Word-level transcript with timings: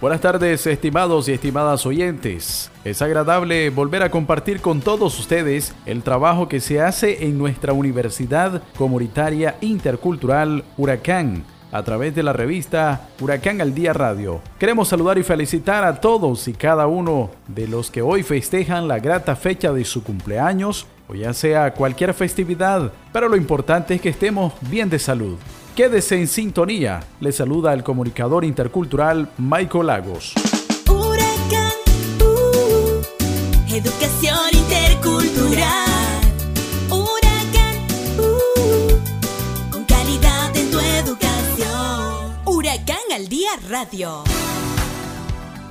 Buenas 0.00 0.22
tardes, 0.22 0.66
estimados 0.66 1.28
y 1.28 1.32
estimadas 1.32 1.84
oyentes. 1.84 2.70
Es 2.86 3.02
agradable 3.02 3.68
volver 3.68 4.02
a 4.02 4.10
compartir 4.10 4.62
con 4.62 4.80
todos 4.80 5.18
ustedes 5.18 5.74
el 5.84 6.02
trabajo 6.02 6.48
que 6.48 6.60
se 6.60 6.80
hace 6.80 7.26
en 7.26 7.36
nuestra 7.36 7.74
Universidad 7.74 8.62
Comunitaria 8.78 9.56
Intercultural 9.60 10.64
Huracán 10.78 11.44
a 11.70 11.82
través 11.82 12.14
de 12.14 12.22
la 12.22 12.32
revista 12.32 13.10
Huracán 13.20 13.60
al 13.60 13.74
Día 13.74 13.92
Radio. 13.92 14.40
Queremos 14.58 14.88
saludar 14.88 15.18
y 15.18 15.22
felicitar 15.22 15.84
a 15.84 16.00
todos 16.00 16.48
y 16.48 16.54
cada 16.54 16.86
uno 16.86 17.30
de 17.46 17.68
los 17.68 17.90
que 17.90 18.00
hoy 18.00 18.22
festejan 18.22 18.88
la 18.88 19.00
grata 19.00 19.36
fecha 19.36 19.70
de 19.70 19.84
su 19.84 20.02
cumpleaños 20.02 20.86
o 21.08 21.14
ya 21.14 21.34
sea 21.34 21.74
cualquier 21.74 22.14
festividad, 22.14 22.90
pero 23.12 23.28
lo 23.28 23.36
importante 23.36 23.96
es 23.96 24.00
que 24.00 24.08
estemos 24.08 24.54
bien 24.62 24.88
de 24.88 24.98
salud. 24.98 25.36
Quédese 25.74 26.16
en 26.16 26.26
sintonía. 26.26 27.00
Le 27.20 27.32
saluda 27.32 27.72
el 27.72 27.82
comunicador 27.82 28.44
intercultural 28.44 29.30
Michael 29.38 29.86
Lagos. 29.86 30.34
Huracán, 30.88 31.72
uh, 32.20 33.74
educación 33.74 34.38
intercultural. 34.52 36.20
Huracán, 36.90 37.76
uh, 38.18 39.70
con 39.70 39.84
calidad 39.84 40.56
en 40.56 40.70
tu 40.70 40.80
educación. 40.80 42.36
Huracán 42.44 42.98
al 43.14 43.28
día 43.28 43.50
radio. 43.68 44.24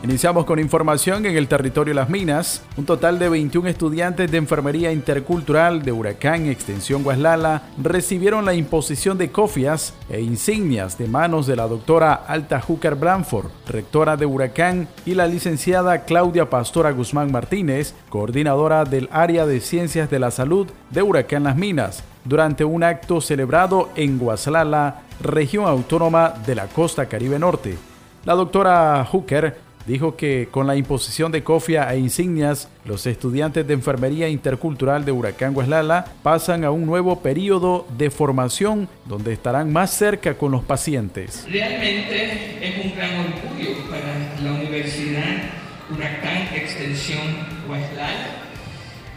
Iniciamos 0.01 0.45
con 0.45 0.59
información 0.59 1.25
en 1.25 1.35
el 1.35 1.49
territorio 1.49 1.93
Las 1.93 2.09
Minas. 2.09 2.63
Un 2.77 2.85
total 2.85 3.19
de 3.19 3.27
21 3.27 3.67
estudiantes 3.67 4.31
de 4.31 4.37
Enfermería 4.37 4.93
Intercultural 4.93 5.81
de 5.81 5.91
Huracán 5.91 6.45
Extensión 6.45 7.03
Guaslala 7.03 7.63
recibieron 7.77 8.45
la 8.45 8.53
imposición 8.53 9.17
de 9.17 9.29
cofias 9.29 9.93
e 10.09 10.21
insignias 10.21 10.97
de 10.97 11.07
manos 11.07 11.47
de 11.47 11.57
la 11.57 11.67
doctora 11.67 12.13
Alta 12.13 12.61
Hooker 12.61 12.95
Branford, 12.95 13.51
rectora 13.67 14.15
de 14.15 14.25
Huracán, 14.25 14.87
y 15.05 15.15
la 15.15 15.27
licenciada 15.27 16.05
Claudia 16.05 16.49
Pastora 16.49 16.91
Guzmán 16.91 17.29
Martínez, 17.29 17.93
coordinadora 18.07 18.85
del 18.85 19.09
área 19.11 19.45
de 19.45 19.59
Ciencias 19.59 20.09
de 20.09 20.19
la 20.19 20.31
Salud 20.31 20.67
de 20.91 21.01
Huracán 21.01 21.43
Las 21.43 21.57
Minas, 21.57 22.05
durante 22.23 22.63
un 22.63 22.83
acto 22.83 23.19
celebrado 23.19 23.89
en 23.97 24.17
Guaslala, 24.17 25.01
región 25.21 25.65
autónoma 25.67 26.33
de 26.45 26.55
la 26.55 26.67
costa 26.67 27.07
Caribe 27.07 27.37
Norte. 27.37 27.77
La 28.23 28.33
doctora 28.33 29.05
Hooker 29.05 29.68
dijo 29.89 30.15
que 30.15 30.47
con 30.51 30.67
la 30.67 30.75
imposición 30.75 31.31
de 31.31 31.43
cofia 31.43 31.91
e 31.91 31.97
insignias, 31.97 32.69
los 32.85 33.07
estudiantes 33.07 33.65
de 33.65 33.73
Enfermería 33.73 34.29
Intercultural 34.29 35.03
de 35.03 35.11
Huracán 35.11 35.55
Guaslala 35.55 36.05
pasan 36.21 36.63
a 36.63 36.69
un 36.69 36.85
nuevo 36.85 37.21
periodo 37.21 37.87
de 37.97 38.11
formación 38.11 38.87
donde 39.05 39.33
estarán 39.33 39.73
más 39.73 39.89
cerca 39.89 40.35
con 40.35 40.51
los 40.51 40.63
pacientes. 40.63 41.43
Realmente 41.49 42.59
es 42.61 42.85
un 42.85 42.95
gran 42.95 43.15
orgullo 43.15 43.89
para 43.89 44.43
la 44.43 44.59
Universidad 44.59 45.49
Huracán 45.89 46.49
Extensión 46.53 47.23
Guaslala 47.67 48.45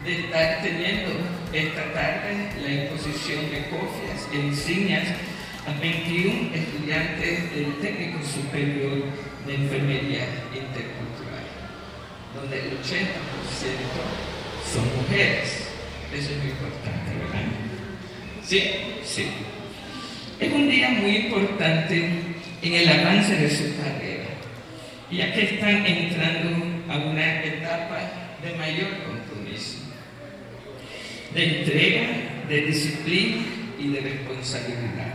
de 0.04 0.20
estar 0.20 0.62
teniendo 0.62 1.10
esta 1.52 1.92
tarde 1.92 2.48
la 2.62 2.72
imposición 2.84 3.42
de 3.50 3.68
cofias 3.68 4.26
e 4.32 4.38
insignias 4.38 5.04
a 5.66 5.80
21 5.80 6.54
estudiantes 6.54 7.54
del 7.54 7.74
técnico 7.80 8.18
superior 8.24 9.04
de 9.46 9.54
enfermería 9.54 10.26
intercultural, 10.50 11.46
donde 12.34 12.58
el 12.58 12.78
80% 12.78 14.32
son 14.72 14.84
mujeres. 15.02 15.68
Eso 16.12 16.30
es 16.30 16.38
muy 16.38 16.50
importante, 16.50 17.10
¿verdad? 17.18 17.42
Sí, 18.44 18.62
sí. 19.04 19.26
Es 20.40 20.52
un 20.52 20.68
día 20.68 20.90
muy 20.90 21.16
importante 21.16 22.08
en 22.62 22.74
el 22.74 22.88
avance 22.88 23.36
de 23.36 23.48
su 23.48 23.76
carrera, 23.76 24.24
ya 25.10 25.32
que 25.32 25.42
están 25.42 25.86
entrando 25.86 26.92
a 26.92 26.98
una 26.98 27.44
etapa 27.44 27.98
de 28.42 28.56
mayor 28.58 28.88
compromiso, 29.06 29.78
de 31.34 31.60
entrega, 31.60 32.08
de 32.48 32.60
disciplina 32.62 33.42
y 33.78 33.88
de 33.88 34.00
responsabilidad. 34.00 35.11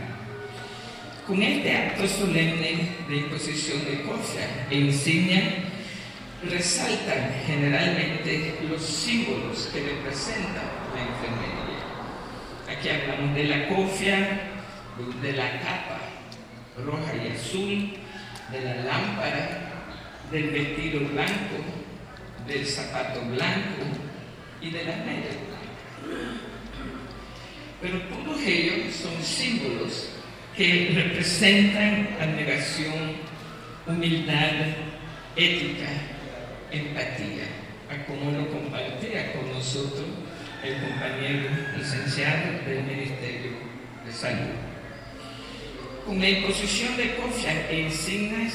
Con 1.28 1.42
este 1.42 1.76
acto 1.76 2.08
solemne 2.08 2.88
de 3.06 3.16
imposición 3.18 3.84
de 3.84 4.00
cofia 4.00 4.48
e 4.70 4.78
insignia, 4.78 5.42
resaltan 6.48 7.44
generalmente 7.44 8.56
los 8.66 8.80
símbolos 8.80 9.68
que 9.70 9.78
representan 9.78 10.64
la 10.94 11.02
enfermería. 11.04 11.84
Aquí 12.72 12.88
hablamos 12.88 13.34
de 13.34 13.44
la 13.44 13.68
cofia, 13.68 14.40
de 15.20 15.32
la 15.34 15.60
capa 15.60 16.00
roja 16.82 17.12
y 17.22 17.28
azul, 17.36 17.92
de 18.50 18.60
la 18.62 18.76
lámpara, 18.84 19.92
del 20.32 20.48
vestido 20.48 21.00
blanco, 21.10 21.60
del 22.46 22.64
zapato 22.64 23.20
blanco 23.20 23.84
y 24.62 24.70
de 24.70 24.82
las 24.82 24.96
medias 25.04 25.36
blancas. 25.44 26.40
Pero 27.82 28.00
todos 28.04 28.40
ellos 28.40 28.96
son 28.96 29.22
símbolos 29.22 30.14
que 30.58 30.90
representan 30.92 32.08
abnegación, 32.20 33.14
humildad, 33.86 34.74
ética, 35.36 35.86
empatía, 36.72 37.46
a 37.88 38.04
como 38.04 38.32
lo 38.32 38.50
compartía 38.50 39.34
con 39.34 39.52
nosotros 39.52 40.04
el 40.64 40.80
compañero 40.82 41.48
licenciado 41.76 42.58
del 42.66 42.82
Ministerio 42.82 43.52
de 44.04 44.12
Salud. 44.12 44.58
Con 46.04 46.18
la 46.18 46.28
imposición 46.28 46.96
de 46.96 47.14
cofia 47.14 47.70
e 47.70 47.82
insignias, 47.82 48.54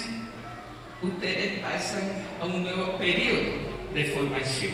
ustedes 1.01 1.59
pasan 1.61 2.03
a 2.41 2.45
un 2.45 2.63
nuevo 2.63 2.97
periodo 2.97 3.53
de 3.93 4.03
formación, 4.07 4.73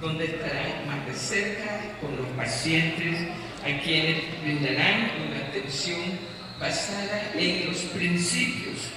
donde 0.00 0.26
estarán 0.26 0.86
más 0.86 1.04
de 1.08 1.12
cerca 1.12 1.80
con 2.00 2.16
los 2.16 2.26
pacientes 2.36 3.18
a 3.64 3.82
quienes 3.82 4.22
brindarán 4.44 5.10
una 5.26 5.48
atención 5.48 6.35
basada 6.60 7.32
en 7.34 7.66
los 7.66 7.76
principios 7.94 8.90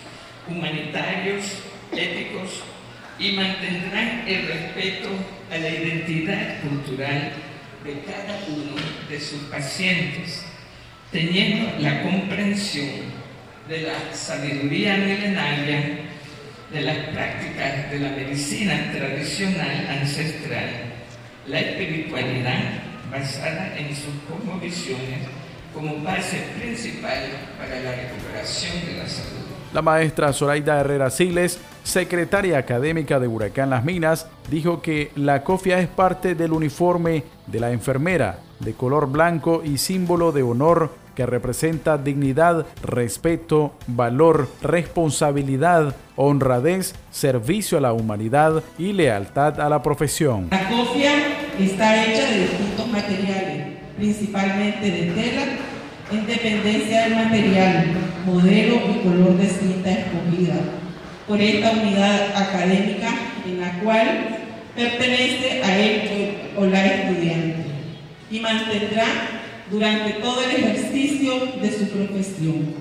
humanitarios, 0.47 1.45
éticos 1.91 2.63
y 3.19 3.33
mantendrán 3.33 4.23
el 4.27 4.47
respeto 4.47 5.09
a 5.51 5.57
la 5.57 5.69
identidad 5.69 6.61
cultural 6.61 7.33
de 7.83 8.01
cada 8.01 8.39
uno 8.47 8.75
de 9.09 9.19
sus 9.19 9.39
pacientes, 9.43 10.45
teniendo 11.11 11.71
la 11.79 12.03
comprensión 12.03 13.19
de 13.67 13.81
la 13.81 14.13
sabiduría 14.13 14.97
milenaria, 14.97 16.05
de 16.71 16.81
las 16.81 16.97
prácticas 17.09 17.91
de 17.91 17.99
la 17.99 18.09
medicina 18.11 18.91
tradicional 18.91 19.87
ancestral, 19.89 20.69
la 21.47 21.59
espiritualidad 21.59 22.59
basada 23.11 23.75
en 23.77 23.89
sus 23.95 24.13
cosmovisiones 24.29 25.38
como 25.73 26.03
base 26.03 26.37
principal 26.59 27.19
para 27.57 27.79
la 27.79 27.91
recuperación 27.91 28.85
de 28.85 28.97
la 28.97 29.07
salud. 29.07 29.39
La 29.73 29.81
maestra 29.81 30.33
Zoraida 30.33 30.79
Herrera 30.79 31.09
Siles, 31.11 31.59
secretaria 31.83 32.57
académica 32.57 33.19
de 33.19 33.27
Huracán 33.27 33.69
Las 33.69 33.85
Minas, 33.85 34.27
dijo 34.49 34.81
que 34.81 35.11
la 35.15 35.43
cofia 35.43 35.79
es 35.79 35.87
parte 35.87 36.33
del 36.33 36.53
uniforme 36.53 37.23
de 37.45 37.59
la 37.59 37.71
enfermera, 37.71 38.39
de 38.59 38.73
color 38.73 39.11
blanco 39.11 39.61
y 39.63 39.77
símbolo 39.77 40.31
de 40.31 40.41
honor 40.41 40.91
que 41.19 41.25
representa 41.25 41.97
dignidad, 41.97 42.65
respeto, 42.81 43.73
valor, 43.87 44.47
responsabilidad, 44.61 45.93
honradez, 46.15 46.95
servicio 47.11 47.77
a 47.77 47.81
la 47.81 47.91
humanidad 47.91 48.63
y 48.77 48.93
lealtad 48.93 49.59
a 49.59 49.67
la 49.67 49.83
profesión. 49.83 50.47
La 50.49 50.69
cofia 50.69 51.11
está 51.59 52.05
hecha 52.05 52.25
de 52.25 52.39
distintos 52.39 52.87
materiales, 52.87 53.58
principalmente 53.99 54.89
de 54.89 55.11
tela, 55.11 55.43
en 56.11 56.25
dependencia 56.25 57.01
del 57.03 57.15
material, 57.15 57.85
modelo 58.25 58.75
y 58.75 59.03
color 59.03 59.37
de 59.37 59.47
cinta 59.47 59.91
escogida 59.91 60.55
por 61.27 61.39
esta 61.39 61.71
unidad 61.71 62.35
académica 62.35 63.09
en 63.45 63.61
la 63.61 63.79
cual 63.81 64.37
pertenece 64.75 65.61
a 65.63 65.77
él 65.77 66.31
o 66.57 66.65
la 66.65 66.85
estudiante 66.85 67.65
y 68.31 68.39
mantendrá 68.39 69.05
durante 69.69 70.13
todo 70.13 70.41
el 70.43 70.63
ejercicio 70.63 71.33
de 71.61 71.71
su 71.71 71.89
profesión. 71.89 72.73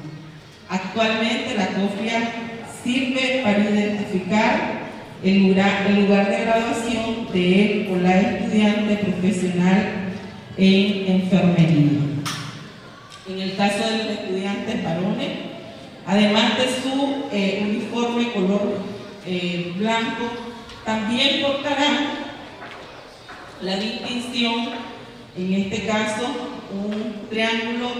Actualmente 0.69 1.55
la 1.57 1.67
cofia 1.67 2.31
sirve 2.83 3.41
para 3.43 3.59
identificar 3.59 4.79
el 5.23 5.49
lugar, 5.49 5.87
el 5.89 6.05
lugar 6.07 6.31
de 6.31 6.45
graduación 6.45 7.33
de 7.33 7.63
él 7.63 7.89
o 7.91 7.97
la 7.97 8.21
estudiante 8.21 8.97
profesional 8.97 10.08
en 10.59 11.21
enfermería. 11.21 12.01
En 13.29 13.41
el 13.41 13.57
caso 13.57 13.89
de 13.89 13.99
los 13.99 14.07
estudiantes 14.07 14.83
varones, 14.85 15.29
además 16.07 16.59
de 16.59 16.65
su 16.83 17.25
eh, 17.31 17.61
uniforme 17.63 18.33
color 18.33 18.79
eh, 19.27 19.73
blanco, 19.77 20.25
también 20.85 21.43
portarán 21.43 22.09
la 23.63 23.77
distinción, 23.77 24.71
en 25.37 25.53
este 25.53 25.87
caso, 25.87 26.27
un 26.73 27.29
triángulo 27.29 27.91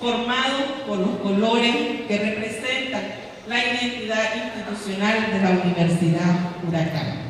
formado 0.00 0.84
por 0.86 0.98
los 0.98 1.16
colores 1.20 1.74
que 2.08 2.18
representan 2.18 3.02
la 3.48 3.58
identidad 3.58 4.24
institucional 4.34 5.32
de 5.32 5.40
la 5.40 5.50
Universidad 5.62 6.34
Huracán. 6.66 7.21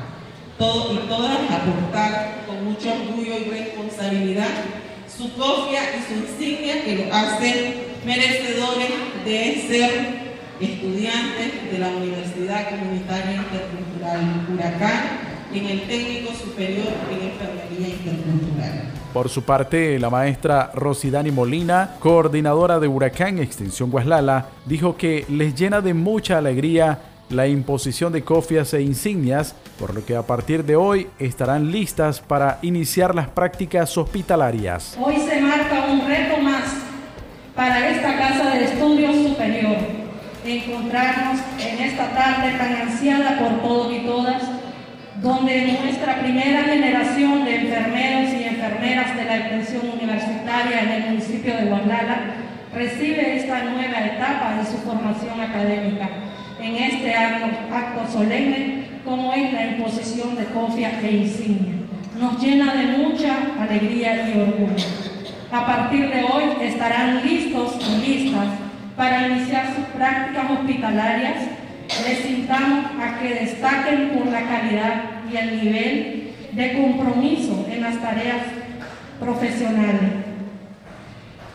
Todos 0.63 0.93
y 0.93 1.09
todas 1.09 1.39
aportar 1.51 2.45
con 2.47 2.65
mucho 2.65 2.93
orgullo 2.93 3.37
y 3.37 3.51
responsabilidad 3.51 4.47
su 5.09 5.35
cofia 5.35 5.81
y 5.97 6.03
su 6.07 6.21
insignia 6.21 6.85
que 6.85 7.05
lo 7.05 7.13
hacen 7.13 7.75
merecedores 8.07 8.91
de 9.25 9.67
ser 9.67 9.91
estudiantes 10.61 11.73
de 11.73 11.79
la 11.81 11.89
Universidad 11.89 12.71
Comunitaria 12.71 13.43
Intercultural 13.43 14.47
Huracán 14.55 15.03
en 15.53 15.67
el 15.67 15.81
técnico 15.89 16.33
superior 16.33 16.93
en 17.11 17.31
enfermería 17.31 17.97
intercultural. 17.97 18.85
Por 19.13 19.29
su 19.31 19.43
parte, 19.43 19.99
la 19.99 20.11
maestra 20.11 20.71
Rosidani 20.75 21.33
Molina, 21.33 21.97
coordinadora 21.99 22.79
de 22.79 22.87
Huracán 22.87 23.41
Extensión 23.41 23.91
Guaslala, 23.91 24.47
dijo 24.67 24.97
que 24.97 25.27
les 25.29 25.57
llena 25.57 25.81
de 25.81 25.93
mucha 25.93 26.39
alegría 26.39 27.01
la 27.31 27.49
imposición 27.49 28.13
de 28.13 28.23
cofias 28.23 28.73
e 28.75 28.83
insignias, 28.83 29.57
por 29.83 29.97
lo 29.97 30.07
que 30.07 30.15
a 30.15 30.23
partir 30.23 30.65
de 30.65 30.77
hoy 30.77 31.09
estarán 31.19 31.73
listas 31.73 32.21
para 32.21 32.61
iniciar 32.63 33.17
las 33.17 33.27
prácticas 33.27 33.99
hospitalarias. 33.99 34.97
Hoy 35.05 35.17
se 35.17 35.41
marca 35.41 35.87
un 35.91 36.07
reto 36.07 36.41
más 36.41 36.73
para 37.57 37.89
esta 37.89 38.17
Casa 38.17 38.51
de 38.51 38.63
Estudios 38.63 39.13
Superior, 39.17 39.79
encontrarnos 40.47 41.41
en 41.59 41.81
esta 41.81 42.11
tarde 42.11 42.53
tan 42.59 42.77
ansiada 42.77 43.41
por 43.41 43.61
todos 43.61 43.93
y 43.93 44.07
todas 44.07 44.43
donde 45.21 45.77
nuestra 45.83 46.21
primera 46.21 46.63
generación 46.63 47.45
de 47.45 47.57
enfermeros 47.57 48.35
y 48.35 48.45
enfermeras 48.45 49.17
de 49.17 49.25
la 49.25 49.37
extensión 49.37 49.99
universitaria 50.01 50.81
en 50.81 50.89
el 50.91 51.11
municipio 51.11 51.57
de 51.57 51.65
Guadalajara 51.65 52.37
recibe 52.73 53.37
esta 53.37 53.65
nueva 53.65 53.99
etapa 53.99 54.55
de 54.59 54.65
su 54.65 54.79
formación 54.79 55.41
académica 55.41 56.09
en 56.61 56.77
este 56.77 57.17
acto, 57.17 58.13
solemne 58.13 58.92
como 59.05 59.33
es 59.33 59.53
la 59.53 59.67
imposición 59.67 60.37
de 60.37 60.45
cofia 60.47 61.01
e 61.03 61.17
insignia. 61.17 61.75
Nos 62.19 62.41
llena 62.41 62.75
de 62.75 62.99
mucha 62.99 63.37
alegría 63.61 64.29
y 64.29 64.41
orgullo. 64.41 64.87
A 65.51 65.67
partir 65.67 66.11
de 66.11 66.23
hoy 66.25 66.45
estarán 66.63 67.27
listos 67.27 67.77
y 67.81 68.07
listas 68.07 68.49
para 68.97 69.29
iniciar 69.29 69.75
sus 69.75 69.85
prácticas 69.87 70.51
hospitalarias 70.51 71.37
les 72.07 72.25
invitamos 72.25 72.87
a 73.01 73.19
que 73.19 73.35
destaquen 73.35 74.11
por 74.11 74.27
la 74.27 74.41
calidad 74.43 75.03
y 75.31 75.37
el 75.37 75.63
nivel 75.63 76.33
de 76.53 76.73
compromiso 76.73 77.67
en 77.71 77.83
las 77.83 78.01
tareas 78.01 78.47
profesionales. 79.21 80.11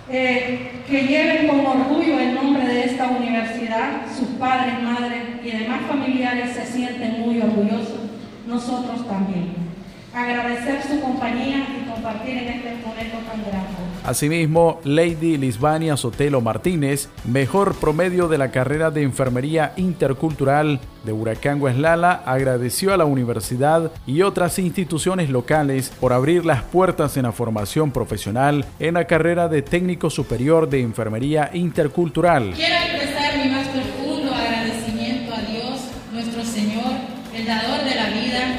Eh, 0.09 0.83
que 0.87 1.01
lleven 1.01 1.47
con 1.47 1.65
orgullo 1.65 2.17
el 2.19 2.35
nombre 2.35 2.65
de 2.65 2.85
esta 2.85 3.07
universidad, 3.09 4.05
sus 4.17 4.29
padres, 4.39 4.81
madres 4.81 5.26
y 5.43 5.51
demás 5.51 5.81
familiares 5.87 6.55
se 6.55 6.65
sienten 6.65 7.21
muy 7.21 7.41
orgullosos, 7.41 7.99
nosotros 8.47 9.07
también 9.07 9.67
agradecer 10.13 10.81
su 10.81 10.99
compañía 10.99 11.67
y 11.79 11.89
compartir 11.89 12.37
en 12.37 12.47
este 12.47 12.75
momento 12.83 13.17
tan 13.29 13.41
grande. 13.41 13.67
Asimismo, 14.03 14.79
Lady 14.83 15.37
Lisbania 15.37 15.97
Sotelo 15.97 16.41
Martínez, 16.41 17.09
mejor 17.25 17.75
promedio 17.75 18.27
de 18.27 18.37
la 18.37 18.51
carrera 18.51 18.89
de 18.89 19.03
Enfermería 19.03 19.73
Intercultural 19.75 20.79
de 21.03 21.11
Huracán 21.11 21.59
Guaslala, 21.59 22.23
agradeció 22.25 22.93
a 22.93 22.97
la 22.97 23.05
universidad 23.05 23.91
y 24.07 24.21
otras 24.21 24.57
instituciones 24.59 25.29
locales 25.29 25.91
por 25.99 26.13
abrir 26.13 26.45
las 26.45 26.63
puertas 26.63 27.17
en 27.17 27.23
la 27.23 27.31
formación 27.31 27.91
profesional 27.91 28.65
en 28.79 28.95
la 28.95 29.05
carrera 29.05 29.49
de 29.49 29.61
Técnico 29.61 30.09
Superior 30.09 30.69
de 30.69 30.81
Enfermería 30.81 31.51
Intercultural. 31.53 32.53
Quiero 32.55 32.75
expresar 32.75 33.37
mi 33.37 33.51
más 33.51 33.67
profundo 33.67 34.33
agradecimiento 34.33 35.33
a 35.33 35.41
Dios, 35.41 35.81
nuestro 36.13 36.43
Señor, 36.43 36.93
el 37.35 37.45
dador 37.45 37.83
de 37.83 37.95
la 37.95 38.09
vida, 38.09 38.55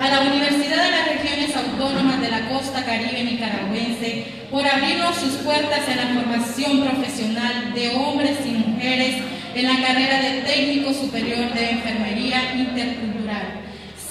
la 0.11 0.23
Universidad 0.23 0.83
de 0.83 0.91
las 0.91 1.07
Regiones 1.07 1.55
Autónomas 1.55 2.19
de 2.19 2.29
la 2.29 2.49
Costa 2.49 2.83
Caribe 2.83 3.23
Nicaragüense 3.23 4.25
por 4.51 4.67
abrirnos 4.67 5.15
sus 5.15 5.35
puertas 5.35 5.87
en 5.87 5.95
la 5.95 6.21
formación 6.21 6.81
profesional 6.81 7.73
de 7.73 7.95
hombres 7.95 8.37
y 8.45 8.49
mujeres 8.49 9.15
en 9.55 9.67
la 9.67 9.87
carrera 9.87 10.19
de 10.19 10.41
técnico 10.41 10.93
superior 10.93 11.53
de 11.53 11.69
enfermería 11.69 12.53
intercultural, 12.55 13.61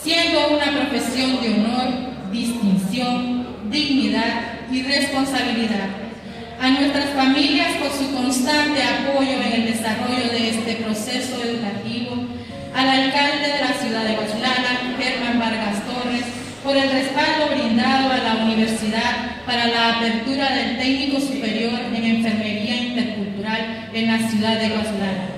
siendo 0.02 0.48
una 0.48 0.72
profesión 0.72 1.42
de 1.42 1.48
honor, 1.50 2.32
distinción, 2.32 3.70
dignidad 3.70 4.54
y 4.72 4.82
responsabilidad. 4.82 5.88
A 6.62 6.70
nuestras 6.70 7.10
familias 7.10 7.76
por 7.76 7.92
su 7.92 8.10
constante 8.14 8.82
apoyo 8.82 9.32
en 9.32 9.52
el 9.52 9.66
desarrollo 9.66 10.32
de 10.32 10.48
este 10.48 10.76
proceso 10.76 11.42
educativo, 11.44 12.26
al 12.74 12.88
alcalde 12.88 13.48
de 13.52 13.60
la 13.60 13.74
ciudad 13.74 14.04
de 14.04 14.14
Guaslala, 14.14 14.79
Germán 15.00 15.38
Vargas 15.38 15.82
Torres, 15.86 16.24
por 16.62 16.76
el 16.76 16.90
respaldo 16.90 17.48
brindado 17.54 18.12
a 18.12 18.18
la 18.18 18.44
universidad 18.44 19.40
para 19.46 19.66
la 19.66 19.96
apertura 19.96 20.50
del 20.54 20.78
técnico 20.78 21.20
superior 21.20 21.80
en 21.94 22.04
enfermería 22.04 22.76
intercultural 22.76 23.88
en 23.94 24.06
la 24.06 24.28
ciudad 24.28 24.60
de 24.60 24.68
Guaslala. 24.68 25.28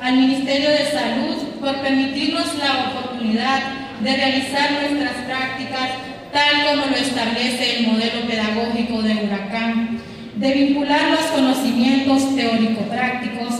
Al 0.00 0.16
Ministerio 0.16 0.70
de 0.70 0.90
Salud 0.90 1.36
por 1.60 1.76
permitirnos 1.82 2.54
la 2.56 2.90
oportunidad 2.90 3.62
de 4.00 4.16
realizar 4.16 4.70
nuestras 4.72 5.16
prácticas 5.26 5.90
tal 6.32 6.66
como 6.66 6.86
lo 6.86 6.96
establece 6.96 7.78
el 7.78 7.86
modelo 7.86 8.26
pedagógico 8.26 9.02
de 9.02 9.14
Huracán, 9.14 10.00
de 10.36 10.52
vincular 10.52 11.10
los 11.10 11.26
conocimientos 11.26 12.34
teórico-prácticos 12.34 13.54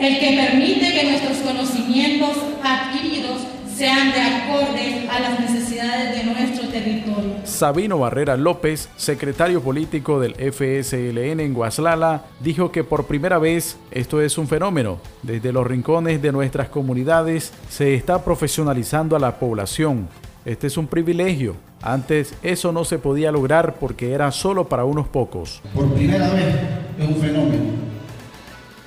el 0.00 0.18
que 0.18 0.36
permite 0.36 0.92
que 0.92 1.04
nuestros 1.04 1.36
conocimientos 1.38 2.36
adquiridos 2.64 3.42
sean 3.80 4.12
de 4.12 4.20
acorde 4.20 5.08
a 5.08 5.20
las 5.20 5.40
necesidades 5.40 6.14
de 6.14 6.24
nuestro 6.30 6.68
territorio. 6.68 7.36
Sabino 7.44 7.98
Barrera 7.98 8.36
López, 8.36 8.90
secretario 8.98 9.62
político 9.62 10.20
del 10.20 10.34
FSLN 10.34 11.40
en 11.40 11.54
Guaslala, 11.54 12.24
dijo 12.40 12.70
que 12.72 12.84
por 12.84 13.06
primera 13.06 13.38
vez 13.38 13.78
esto 13.90 14.20
es 14.20 14.36
un 14.36 14.48
fenómeno. 14.48 14.98
Desde 15.22 15.50
los 15.50 15.66
rincones 15.66 16.20
de 16.20 16.30
nuestras 16.30 16.68
comunidades 16.68 17.54
se 17.70 17.94
está 17.94 18.22
profesionalizando 18.22 19.16
a 19.16 19.18
la 19.18 19.38
población. 19.38 20.08
Este 20.44 20.66
es 20.66 20.76
un 20.76 20.86
privilegio. 20.86 21.56
Antes 21.80 22.34
eso 22.42 22.72
no 22.72 22.84
se 22.84 22.98
podía 22.98 23.32
lograr 23.32 23.76
porque 23.76 24.12
era 24.12 24.30
solo 24.30 24.68
para 24.68 24.84
unos 24.84 25.08
pocos. 25.08 25.62
Por 25.74 25.90
primera 25.94 26.28
vez 26.28 26.54
es 26.98 27.08
un 27.08 27.16
fenómeno. 27.16 27.64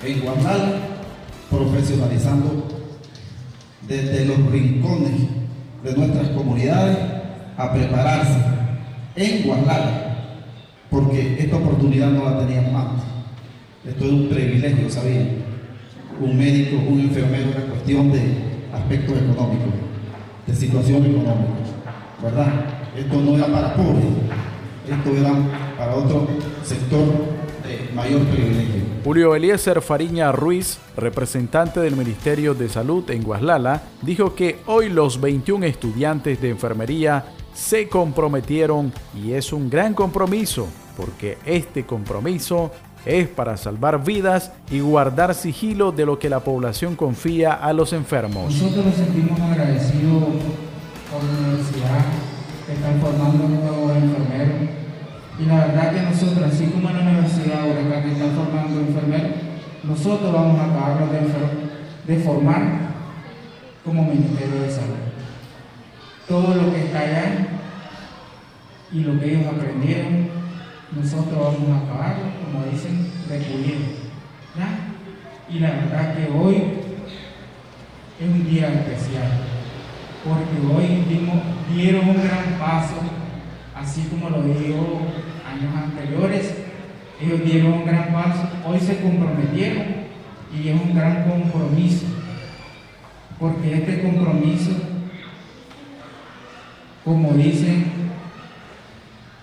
En 0.04 0.20
Guaslala 0.20 0.72
profesionalizando 1.50 2.73
desde 3.88 4.24
los 4.24 4.50
rincones 4.50 5.12
de 5.82 5.92
nuestras 5.94 6.28
comunidades 6.30 6.96
a 7.56 7.72
prepararse 7.72 8.38
en 9.16 9.42
Guadalajara, 9.44 10.16
porque 10.90 11.36
esta 11.38 11.56
oportunidad 11.56 12.10
no 12.10 12.24
la 12.24 12.38
teníamos 12.40 12.74
antes. 12.74 13.04
Esto 13.86 14.04
es 14.06 14.10
un 14.10 14.28
privilegio, 14.28 14.88
¿sabían? 14.88 15.28
Un 16.20 16.38
médico, 16.38 16.76
un 16.88 17.00
enfermero, 17.00 17.50
una 17.50 17.66
cuestión 17.66 18.12
de 18.12 18.20
aspectos 18.72 19.18
económicos, 19.18 19.74
de 20.46 20.54
situación 20.54 21.04
económica, 21.04 21.52
¿verdad? 22.22 22.52
Esto 22.96 23.20
no 23.20 23.36
era 23.36 23.46
para 23.46 23.74
pobres, 23.74 24.04
esto 24.88 25.16
era 25.16 25.32
para 25.76 25.94
otro 25.94 26.28
sector 26.62 27.04
de 27.62 27.94
mayor 27.94 28.22
privilegio. 28.22 28.83
Julio 29.04 29.34
Eliezer 29.34 29.82
Fariña 29.82 30.32
Ruiz, 30.32 30.78
representante 30.96 31.78
del 31.78 31.94
Ministerio 31.94 32.54
de 32.54 32.70
Salud 32.70 33.10
en 33.10 33.22
Guaslala, 33.22 33.82
dijo 34.00 34.34
que 34.34 34.60
hoy 34.64 34.88
los 34.88 35.20
21 35.20 35.66
estudiantes 35.66 36.40
de 36.40 36.48
enfermería 36.48 37.26
se 37.52 37.86
comprometieron 37.86 38.94
y 39.14 39.32
es 39.32 39.52
un 39.52 39.68
gran 39.68 39.92
compromiso, 39.92 40.68
porque 40.96 41.36
este 41.44 41.84
compromiso 41.84 42.70
es 43.04 43.28
para 43.28 43.58
salvar 43.58 44.02
vidas 44.02 44.52
y 44.70 44.80
guardar 44.80 45.34
sigilo 45.34 45.92
de 45.92 46.06
lo 46.06 46.18
que 46.18 46.30
la 46.30 46.40
población 46.40 46.96
confía 46.96 47.52
a 47.52 47.74
los 47.74 47.92
enfermos. 47.92 48.54
Nosotros 48.54 48.86
nos 48.86 48.94
sentimos 48.94 49.38
agradecidos 49.38 50.24
por 51.12 51.22
la 51.22 51.46
universidad 51.46 52.06
que 52.66 52.72
están 52.72 52.98
formando 53.02 53.48
nuevos 53.48 53.96
enfermeros 53.96 54.70
y 55.38 55.44
la 55.44 55.66
verdad 55.66 55.92
que 55.92 56.00
nosotros, 56.00 56.50
así 56.50 56.66
como 56.68 56.83
Universidad 57.44 57.68
Huracán 57.68 58.02
que 58.02 58.12
están 58.12 58.30
formando 58.30 58.80
enfermeros, 58.80 59.32
nosotros 59.82 60.32
vamos 60.32 60.58
a 60.58 60.64
acabar 60.64 61.10
de, 61.10 62.14
de 62.14 62.22
formar 62.22 62.62
como 63.84 64.04
Ministerio 64.04 64.62
de 64.62 64.70
Salud. 64.70 64.94
todo 66.26 66.54
lo 66.54 66.72
que 66.72 66.84
está 66.84 67.00
allá 67.00 67.48
y 68.92 69.00
lo 69.00 69.20
que 69.20 69.34
ellos 69.34 69.46
aprendieron, 69.46 70.28
nosotros 70.92 71.38
vamos 71.38 71.68
a 71.70 71.84
acabarlo, 71.84 72.24
como 72.44 72.64
dicen, 72.66 73.10
de 73.28 73.38
pulir. 73.38 74.04
Y 75.50 75.58
la 75.58 75.70
verdad 75.70 76.16
que 76.16 76.30
hoy 76.30 76.56
es 78.20 78.26
un 78.26 78.48
día 78.48 78.68
especial, 78.68 79.28
porque 80.24 80.74
hoy 80.74 81.04
dimos, 81.08 81.42
dieron 81.74 82.08
un 82.08 82.16
gran 82.16 82.58
paso, 82.58 82.94
así 83.76 84.08
como 84.08 84.30
lo 84.30 84.42
dio 84.44 84.76
años 85.46 85.74
anteriores, 85.76 86.63
ellos 87.20 87.44
dieron 87.44 87.72
un 87.72 87.84
gran 87.84 88.12
paso, 88.12 88.48
hoy 88.66 88.78
se 88.80 89.00
comprometieron 89.00 89.84
y 90.54 90.68
es 90.68 90.80
un 90.80 90.94
gran 90.94 91.24
compromiso, 91.28 92.06
porque 93.38 93.74
este 93.74 94.02
compromiso, 94.02 94.72
como 97.04 97.32
dicen, 97.32 97.84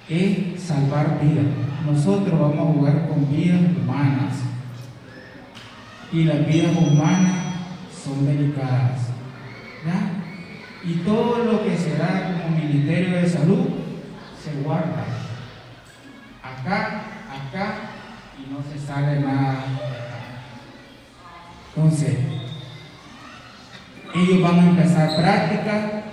es 0.10 0.62
salvar 0.62 1.20
vidas. 1.22 1.46
Nosotros 1.86 2.40
vamos 2.40 2.60
a 2.60 2.74
jugar 2.74 3.08
con 3.08 3.32
vidas 3.32 3.62
humanas 3.62 4.36
y 6.12 6.24
las 6.26 6.46
vidas 6.48 6.76
humanas 6.78 7.34
son 8.04 8.26
delicadas. 8.26 9.08
Y 10.84 10.94
todo 11.06 11.44
lo 11.46 11.64
que 11.64 11.78
se 11.78 11.96
da 11.96 12.42
como 12.44 12.58
Ministerio 12.58 13.18
de 13.18 13.30
Salud 13.30 13.68
se 14.44 14.62
guarda 14.64 15.06
acá, 16.42 17.04
y 17.54 18.52
no 18.52 18.60
se 18.72 18.80
sale 18.80 19.20
nada. 19.20 19.66
Entonces, 21.76 22.18
ellos 24.16 24.42
van 24.42 24.60
a 24.60 24.70
empezar 24.70 25.16
práctica 25.16 26.04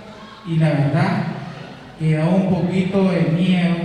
y 0.45 0.57
la 0.57 0.69
verdad 0.69 1.23
que 1.97 2.15
da 2.15 2.25
un 2.25 2.49
poquito 2.49 3.09
de 3.11 3.21
miedo 3.21 3.75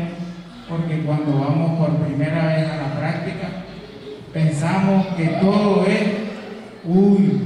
porque 0.69 1.03
cuando 1.03 1.39
vamos 1.39 1.79
por 1.79 1.97
primera 2.07 2.47
vez 2.47 2.69
a 2.69 2.77
la 2.77 2.99
práctica 2.99 3.49
pensamos 4.33 5.07
que 5.17 5.27
todo 5.27 5.87
es, 5.87 6.03
uy, 6.85 7.41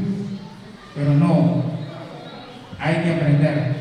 pero 0.94 1.14
no, 1.14 1.62
hay 2.78 2.94
que 3.02 3.12
aprender. 3.12 3.76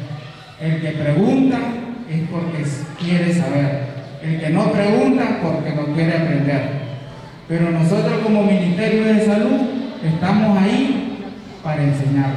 El 0.60 0.82
que 0.82 0.92
pregunta 0.92 1.58
es 2.10 2.28
porque 2.30 2.66
quiere 3.00 3.34
saber. 3.34 3.87
El 4.22 4.40
que 4.40 4.50
no 4.50 4.72
pregunta 4.72 5.40
porque 5.42 5.74
no 5.74 5.94
quiere 5.94 6.18
aprender. 6.18 6.88
Pero 7.48 7.72
nosotros 7.72 8.20
como 8.24 8.44
Ministerio 8.44 9.06
de 9.06 9.26
Salud 9.26 9.62
estamos 10.04 10.58
ahí 10.58 11.18
para 11.64 11.84
enseñar. 11.84 12.32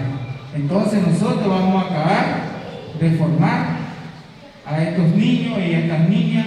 Entonces 0.55 1.07
nosotros 1.07 1.49
vamos 1.49 1.83
a 1.83 1.87
acabar 1.87 2.25
de 3.01 3.11
formar 3.13 3.67
a 4.67 4.83
estos 4.83 5.07
niños 5.17 5.59
y 5.59 5.75
estas 5.75 6.09
niñas 6.09 6.47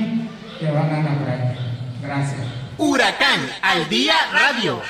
que 0.59 0.71
van 0.71 0.89
a 0.89 1.03
la 1.03 1.15
práctica. 1.25 1.61
Gracias. 2.01 2.41
Huracán 2.77 3.39
al 3.61 3.87
día 3.89 4.15
radio. 4.31 4.81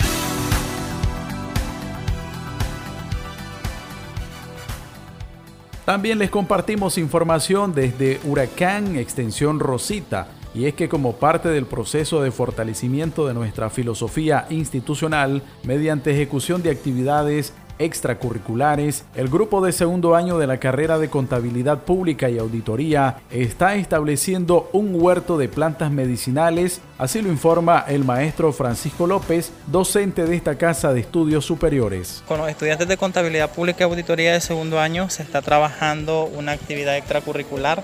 También 5.86 6.18
les 6.18 6.30
compartimos 6.30 6.98
información 6.98 7.74
desde 7.74 8.22
Huracán 8.24 8.96
Extensión 8.96 9.60
Rosita. 9.60 10.30
Y 10.56 10.66
es 10.66 10.76
que 10.76 10.88
como 10.88 11.14
parte 11.18 11.50
del 11.50 11.66
proceso 11.66 12.22
de 12.22 12.32
fortalecimiento 12.32 13.28
de 13.28 13.34
nuestra 13.34 13.70
filosofía 13.70 14.46
institucional, 14.50 15.42
mediante 15.64 16.12
ejecución 16.12 16.64
de 16.64 16.70
actividades 16.70 17.54
extracurriculares, 17.84 19.06
el 19.16 19.30
grupo 19.30 19.64
de 19.66 19.72
segundo 19.72 20.16
año 20.16 20.38
de 20.38 20.48
la 20.48 20.58
carrera 20.58 20.98
de 20.98 21.10
Contabilidad 21.10 21.80
Pública 21.80 22.30
y 22.30 22.38
Auditoría 22.38 23.18
está 23.32 23.76
estableciendo 23.76 24.70
un 24.74 24.96
huerto 24.96 25.38
de 25.38 25.50
plantas 25.50 25.92
medicinales, 25.92 26.82
así 26.98 27.22
lo 27.22 27.30
informa 27.30 27.86
el 27.88 28.04
maestro 28.04 28.52
Francisco 28.54 29.08
López, 29.08 29.52
docente 29.68 30.26
de 30.26 30.36
esta 30.36 30.58
casa 30.58 30.94
de 30.94 31.02
estudios 31.02 31.46
superiores. 31.46 32.24
Con 32.28 32.40
los 32.40 32.50
estudiantes 32.50 32.88
de 32.88 32.98
Contabilidad 32.98 33.52
Pública 33.52 33.82
y 33.82 33.84
Auditoría 33.84 34.34
de 34.34 34.42
segundo 34.42 34.80
año 34.80 35.10
se 35.10 35.24
está 35.24 35.42
trabajando 35.42 36.26
una 36.26 36.54
actividad 36.54 36.98
extracurricular. 36.98 37.84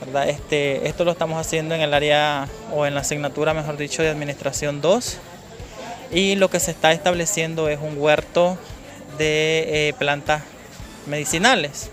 ¿verdad? 0.00 0.28
Este, 0.28 0.88
esto 0.88 1.04
lo 1.04 1.12
estamos 1.12 1.38
haciendo 1.38 1.74
en 1.74 1.80
el 1.80 1.92
área 1.92 2.48
o 2.72 2.86
en 2.86 2.94
la 2.94 3.00
asignatura, 3.00 3.54
mejor 3.54 3.76
dicho, 3.76 4.02
de 4.02 4.08
Administración 4.08 4.80
2. 4.80 5.18
Y 6.12 6.36
lo 6.36 6.48
que 6.48 6.60
se 6.60 6.70
está 6.70 6.92
estableciendo 6.92 7.68
es 7.68 7.78
un 7.80 7.98
huerto 7.98 8.56
de 9.18 9.88
eh, 9.88 9.94
plantas 9.98 10.42
medicinales. 11.06 11.90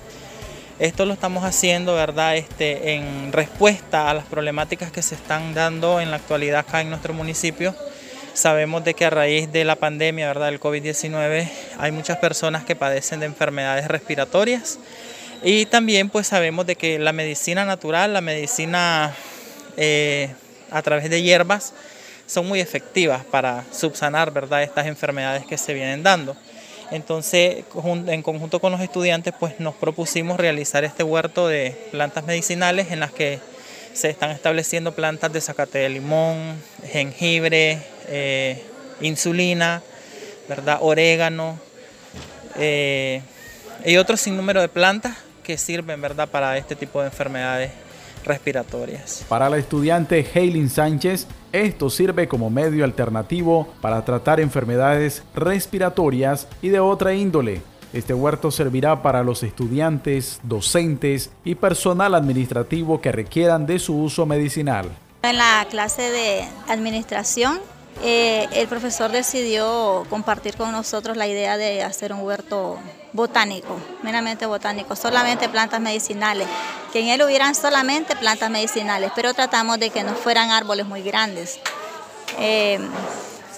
Esto 0.77 1.05
lo 1.05 1.13
estamos 1.13 1.43
haciendo, 1.45 1.95
¿verdad? 1.95 2.35
Este, 2.35 2.95
en 2.95 3.31
respuesta 3.31 4.09
a 4.09 4.13
las 4.13 4.25
problemáticas 4.25 4.91
que 4.91 5.01
se 5.01 5.15
están 5.15 5.53
dando 5.53 6.01
en 6.01 6.11
la 6.11 6.17
actualidad 6.17 6.59
acá 6.59 6.81
en 6.81 6.89
nuestro 6.89 7.13
municipio. 7.13 7.73
Sabemos 8.33 8.83
de 8.83 8.93
que 8.93 9.05
a 9.05 9.09
raíz 9.09 9.49
de 9.53 9.63
la 9.63 9.77
pandemia, 9.77 10.27
¿verdad? 10.27 10.47
Del 10.47 10.59
COVID-19 10.59 11.49
hay 11.77 11.91
muchas 11.93 12.17
personas 12.17 12.65
que 12.65 12.75
padecen 12.75 13.21
de 13.21 13.25
enfermedades 13.25 13.87
respiratorias 13.87 14.77
y 15.43 15.65
también 15.67 16.09
pues 16.09 16.27
sabemos 16.27 16.65
de 16.65 16.75
que 16.75 16.99
la 16.99 17.13
medicina 17.13 17.63
natural, 17.63 18.11
la 18.13 18.19
medicina 18.21 19.15
eh, 19.77 20.29
a 20.71 20.81
través 20.81 21.09
de 21.09 21.21
hierbas 21.21 21.73
son 22.25 22.47
muy 22.47 22.59
efectivas 22.59 23.23
para 23.23 23.63
subsanar, 23.71 24.31
¿verdad? 24.31 24.63
Estas 24.63 24.87
enfermedades 24.87 25.45
que 25.45 25.57
se 25.57 25.73
vienen 25.73 26.03
dando. 26.03 26.35
Entonces, 26.91 27.63
en 28.07 28.21
conjunto 28.21 28.59
con 28.59 28.71
los 28.71 28.81
estudiantes, 28.81 29.33
pues 29.39 29.59
nos 29.59 29.75
propusimos 29.75 30.39
realizar 30.39 30.83
este 30.83 31.03
huerto 31.03 31.47
de 31.47 31.75
plantas 31.91 32.25
medicinales 32.25 32.91
en 32.91 32.99
las 32.99 33.11
que 33.11 33.39
se 33.93 34.09
están 34.09 34.31
estableciendo 34.31 34.93
plantas 34.93 35.31
de 35.31 35.41
zacate 35.41 35.79
de 35.79 35.89
limón, 35.89 36.61
jengibre, 36.91 37.81
eh, 38.07 38.63
insulina, 39.01 39.81
¿verdad? 40.47 40.79
orégano 40.81 41.57
eh, 42.57 43.21
y 43.85 43.97
otros 43.97 44.19
sinnúmero 44.21 44.61
de 44.61 44.69
plantas 44.69 45.17
que 45.43 45.57
sirven 45.57 46.01
¿verdad? 46.01 46.27
para 46.27 46.57
este 46.57 46.75
tipo 46.75 47.01
de 47.01 47.07
enfermedades 47.07 47.71
respiratorias. 48.25 49.25
Para 49.29 49.49
la 49.49 49.57
estudiante 49.57 50.25
Haylin 50.33 50.69
Sánchez, 50.69 51.27
esto 51.51 51.89
sirve 51.89 52.27
como 52.27 52.49
medio 52.49 52.83
alternativo 52.83 53.69
para 53.81 54.03
tratar 54.03 54.39
enfermedades 54.39 55.23
respiratorias 55.33 56.47
y 56.61 56.69
de 56.69 56.79
otra 56.79 57.13
índole. 57.13 57.61
Este 57.93 58.13
huerto 58.13 58.51
servirá 58.51 59.01
para 59.01 59.23
los 59.23 59.41
estudiantes, 59.43 60.41
docentes 60.43 61.31
y 61.45 61.55
personal 61.55 62.13
administrativo 62.13 62.99
que 62.99 63.13
requieran 63.13 63.65
de 63.65 63.79
su 63.79 63.95
uso 63.97 64.25
medicinal. 64.25 64.89
En 65.21 65.37
la 65.37 65.65
clase 65.69 66.11
de 66.11 66.45
administración, 66.67 67.59
eh, 68.03 68.47
el 68.51 68.67
profesor 68.67 69.11
decidió 69.11 70.05
compartir 70.09 70.55
con 70.55 70.71
nosotros 70.71 71.17
la 71.17 71.27
idea 71.27 71.57
de 71.57 71.83
hacer 71.83 72.13
un 72.13 72.21
huerto 72.21 72.77
botánico, 73.13 73.77
meramente 74.03 74.45
botánico, 74.45 74.95
solamente 74.95 75.47
plantas 75.47 75.79
medicinales, 75.79 76.47
que 76.91 76.99
en 76.99 77.07
él 77.07 77.23
hubieran 77.23 77.55
solamente 77.55 78.15
plantas 78.15 78.49
medicinales, 78.49 79.11
pero 79.15 79.33
tratamos 79.33 79.79
de 79.79 79.89
que 79.89 80.03
no 80.03 80.13
fueran 80.13 80.51
árboles 80.51 80.85
muy 80.85 81.01
grandes. 81.01 81.59
Eh, 82.37 82.79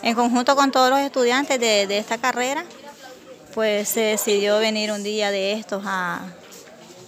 en 0.04 0.16
conjunto 0.16 0.56
con 0.56 0.72
todos 0.72 0.92
los 0.92 1.00
estudiantes 1.00 1.60
de, 1.60 1.98
esta 1.98 2.20
carrera, 2.20 2.64
pues 3.56 3.90
se 3.90 4.02
decidió 4.02 4.60
venir 4.60 4.92
un 4.92 5.04
día 5.04 5.32
de 5.32 5.54
estos 5.54 5.84
a, 5.86 6.22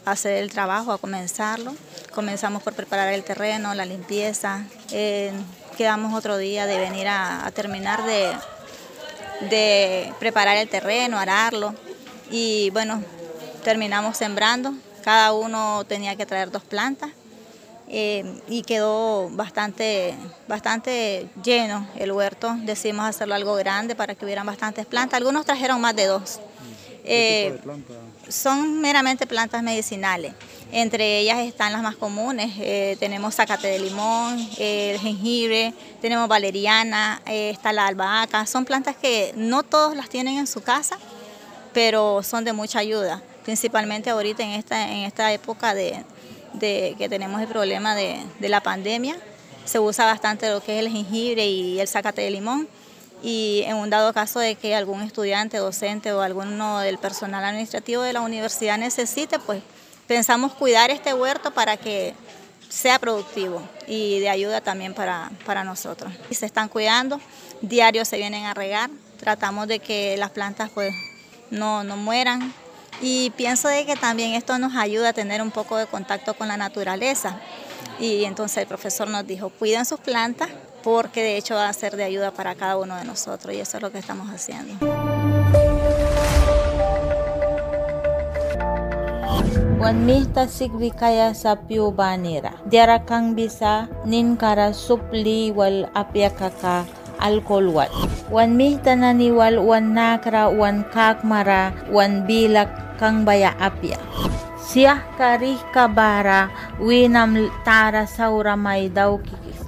hacer 0.06 0.38
el 0.38 0.52
trabajo, 0.52 0.92
a 0.92 0.98
comenzarlo. 0.98 1.76
Comenzamos 2.16 2.64
por 2.64 2.74
preparar 2.74 3.14
el 3.14 3.24
terreno, 3.24 3.76
la 3.76 3.86
limpieza. 3.86 4.64
Eh, 4.92 5.32
quedamos 5.80 6.14
otro 6.14 6.36
día 6.36 6.66
de 6.66 6.78
venir 6.78 7.08
a, 7.08 7.50
terminar 7.56 8.04
de, 8.04 8.34
de 9.50 10.14
preparar 10.20 10.58
el 10.58 10.68
terreno, 10.68 11.18
ararlo 11.18 11.74
y 12.30 12.70
bueno, 12.72 13.02
terminamos 13.64 14.18
sembrando. 14.18 14.74
Cada 15.06 15.32
uno 15.32 15.86
tenía 15.86 16.18
que 16.18 16.26
traer 16.26 16.52
dos 16.52 16.64
plantas 16.64 17.12
eh, 17.88 18.42
y 18.50 18.64
quedó 18.64 19.30
bastante, 19.30 20.16
bastante 20.50 21.30
lleno 21.42 21.88
el 21.96 22.12
huerto. 22.12 22.58
Decidimos 22.64 23.06
hacerlo 23.06 23.36
algo 23.36 23.56
grande 23.56 23.96
para 23.96 24.16
que 24.16 24.26
hubieran 24.26 24.46
bastantes 24.46 24.86
plantas. 24.86 25.16
Algunos 25.16 25.46
trajeron 25.46 25.80
más 25.80 25.96
de 25.96 26.08
dos. 26.08 26.42
Eh, 27.06 27.58
son 28.30 28.80
meramente 28.80 29.28
plantas 29.28 29.62
medicinales. 29.64 30.34
Entre 30.72 31.20
ellas 31.20 31.40
están 31.40 31.74
las 31.74 31.82
más 31.82 31.96
comunes. 31.96 32.54
Eh, 32.60 32.96
tenemos 33.00 33.36
zacate 33.36 33.68
de 33.68 33.80
limón, 33.80 34.40
el 34.58 35.00
jengibre, 35.00 35.74
tenemos 36.00 36.28
valeriana, 36.28 37.22
está 37.26 37.74
la 37.74 37.88
albahaca. 37.88 38.46
Son 38.46 38.66
plantas 38.66 38.96
que 38.96 39.34
no 39.36 39.64
todos 39.64 39.96
las 39.96 40.10
tienen 40.10 40.38
en 40.38 40.48
su 40.48 40.62
casa, 40.62 40.98
pero 41.74 42.22
son 42.24 42.44
de 42.44 42.54
mucha 42.54 42.80
ayuda, 42.80 43.22
principalmente 43.44 44.12
ahorita 44.12 44.44
en 44.44 44.52
esta, 44.52 44.92
en 44.92 45.00
esta 45.06 45.34
época 45.34 45.74
de, 45.74 46.04
que 46.60 47.08
tenemos 47.10 47.42
el 47.42 47.48
problema 47.48 47.96
de, 47.96 48.22
la 48.42 48.62
pandemia. 48.62 49.18
Se 49.66 49.80
usa 49.80 50.06
bastante 50.06 50.50
lo 50.50 50.62
que 50.62 50.80
es 50.80 50.86
el 50.86 50.92
jengibre 50.92 51.48
y 51.48 51.80
el 51.80 51.88
zacate 51.88 52.22
de 52.22 52.32
limón 52.32 52.68
y 53.22 53.64
en 53.66 53.76
un 53.76 53.90
dado 53.90 54.14
caso 54.14 54.40
de 54.40 54.56
que 54.56 54.76
algún 54.76 55.02
estudiante, 55.02 55.58
docente 55.58 56.12
o 56.14 56.22
alguno 56.22 56.80
del 56.80 56.98
personal 56.98 57.44
administrativo 57.44 58.02
de 58.02 58.14
la 58.14 58.22
universidad 58.22 58.78
necesite, 58.78 59.40
pues 59.40 59.62
pensamos 60.08 60.54
cuidar 60.54 60.90
este 60.90 61.14
huerto 61.14 61.52
para 61.52 61.78
que 61.78 62.14
sea 62.70 63.00
productivo 63.00 63.62
y 63.88 64.20
de 64.20 64.30
ayuda 64.30 64.62
también 64.62 64.94
para, 64.94 65.32
para 65.46 65.64
nosotros. 65.64 66.14
Y 66.30 66.36
se 66.36 66.46
están 66.46 66.70
cuidando, 66.70 67.20
diarios 67.62 68.08
se 68.08 68.18
vienen 68.18 68.46
a 68.46 68.54
regar, 68.54 68.90
tratamos 69.18 69.68
de 69.68 69.80
que 69.80 70.16
las 70.18 70.30
plantas 70.30 70.70
pues 70.70 70.94
no, 71.52 71.84
no 71.84 71.98
mueran 71.98 72.54
y 73.02 73.32
pienso 73.32 73.68
de 73.68 73.86
que 73.86 73.96
también 73.96 74.34
esto 74.34 74.58
nos 74.60 74.76
ayuda 74.76 75.10
a 75.10 75.14
tener 75.14 75.42
un 75.42 75.52
poco 75.52 75.78
de 75.78 75.88
contacto 75.88 76.34
con 76.34 76.48
la 76.48 76.58
naturaleza. 76.58 77.40
Y 78.00 78.24
entonces 78.26 78.58
el 78.60 78.68
profesor 78.68 79.10
nos 79.10 79.26
dijo, 79.28 79.50
cuiden 79.50 79.86
sus 79.86 80.00
plantas 80.00 80.50
porque 80.84 81.24
de 81.24 81.38
hecho 81.38 81.56
va 81.56 81.70
a 81.70 81.74
ser 81.74 81.96
de 81.96 82.04
ayuda 82.04 82.32
para 82.32 82.56
cada 82.56 82.78
uno 82.78 82.96
de 82.96 83.06
nosotros 83.06 83.54
y 83.56 83.60
eso 83.60 83.78
es 83.78 83.84
lo 83.84 83.92
que 83.92 84.00
estamos 84.00 84.30
haciendo. 84.30 84.74
wan 89.80 90.04
mihta 90.06 90.44
sigbi 90.46 90.92
sa 91.34 91.56
piu 91.56 91.90
banira. 91.96 92.52
Diara 92.68 93.08
kang 93.08 93.34
bisa 93.34 93.88
nin 94.04 94.36
kara 94.36 94.76
supli 94.76 95.56
wal 95.56 95.88
apyakaka 95.96 96.84
alcohol 97.24 97.72
wal. 97.72 97.92
Wan 98.30 98.60
naniwal 98.60 99.64
wan 99.64 99.96
nakra 99.96 100.52
wan 100.52 100.84
kakmara 100.92 101.72
wan 101.90 102.28
bilak 102.28 103.00
kang 103.00 103.24
baya 103.24 103.56
apya. 103.58 103.98
Siyah 104.70 105.02
karih 105.18 105.58
kabara 105.74 106.52
winam 106.78 107.50
tara 107.66 108.06
saura 108.06 108.54
may 108.54 108.92
daw 108.92 109.18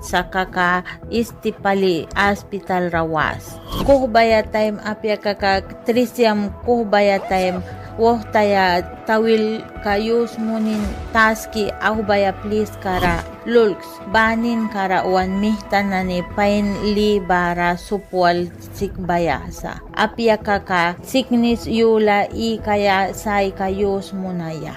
saka 0.01 0.43
ka 0.49 0.71
istipali 1.13 2.09
hospital 2.17 2.89
rawas. 2.89 3.61
Kuhubaya 3.85 4.43
time 4.43 4.81
apya 4.81 5.15
kaka 5.21 5.61
trisiam 5.85 6.49
kuhubaya 6.65 7.21
time 7.29 7.61
wohtaya 7.99 8.83
tawil 9.03 9.59
kayus 9.83 10.37
munin 10.39 10.79
taski 11.11 11.73
ahubaya 11.83 12.31
please 12.43 12.71
kara 12.79 13.23
lulks. 13.43 13.87
Banin 14.13 14.69
kara 14.69 15.03
wan 15.07 15.41
mihtanani 15.41 16.21
pain 16.37 16.77
li 16.95 17.17
bara 17.19 17.75
supwal 17.75 18.47
sikbayasa 18.77 19.81
apya 19.97 20.37
kaka 20.37 20.95
siknis 21.01 21.65
yula 21.65 22.29
i 22.31 22.61
kaya 22.61 23.11
sai 23.15 23.51
kayus 23.51 24.13
munaya. 24.13 24.75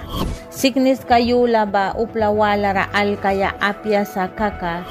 Siknis 0.55 1.03
kayula 1.03 1.67
ba 1.67 1.91
uplawala 1.99 2.71
ra 2.71 2.85
al 2.95 3.19
kaya 3.19 3.51
apya 3.59 4.07
sa 4.07 4.31
kaka 4.31 4.87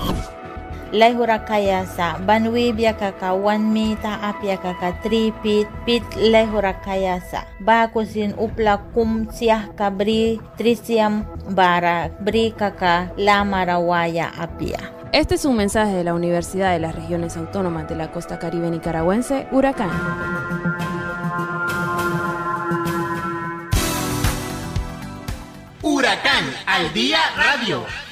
lehura 0.94 1.42
kaya 1.42 1.82
sa 1.90 2.14
banwibya 2.22 2.94
kaka 2.94 3.34
one 3.34 3.74
mita 3.74 4.22
apya 4.22 4.54
kaka 4.62 4.94
three 5.02 5.34
feet 5.42 5.66
pit 5.82 6.06
lehura 6.14 6.78
kaya 6.86 7.18
sa 7.18 7.42
bakusin 7.58 8.30
upla 8.38 8.78
kum 8.94 9.26
siah 9.34 9.74
kabri 9.74 10.38
trisiam 10.54 11.26
bara 11.50 12.14
bri 12.22 12.54
kaka 12.54 13.10
lamarawaya 13.18 14.30
apia. 14.38 14.78
Este 15.10 15.34
es 15.34 15.44
un 15.44 15.56
mensaje 15.56 15.94
de 15.94 16.02
la 16.02 16.14
Universidad 16.14 16.72
de 16.72 16.80
las 16.80 16.94
Regiones 16.94 17.36
Autónomas 17.36 17.88
de 17.88 17.94
la 17.94 18.10
Costa 18.10 18.38
Caribe 18.38 18.70
Nicaragüense, 18.70 19.46
Huracán. 19.52 19.90
Huracán 25.82 26.44
al 26.66 26.92
día 26.92 27.18
radio. 27.36 28.03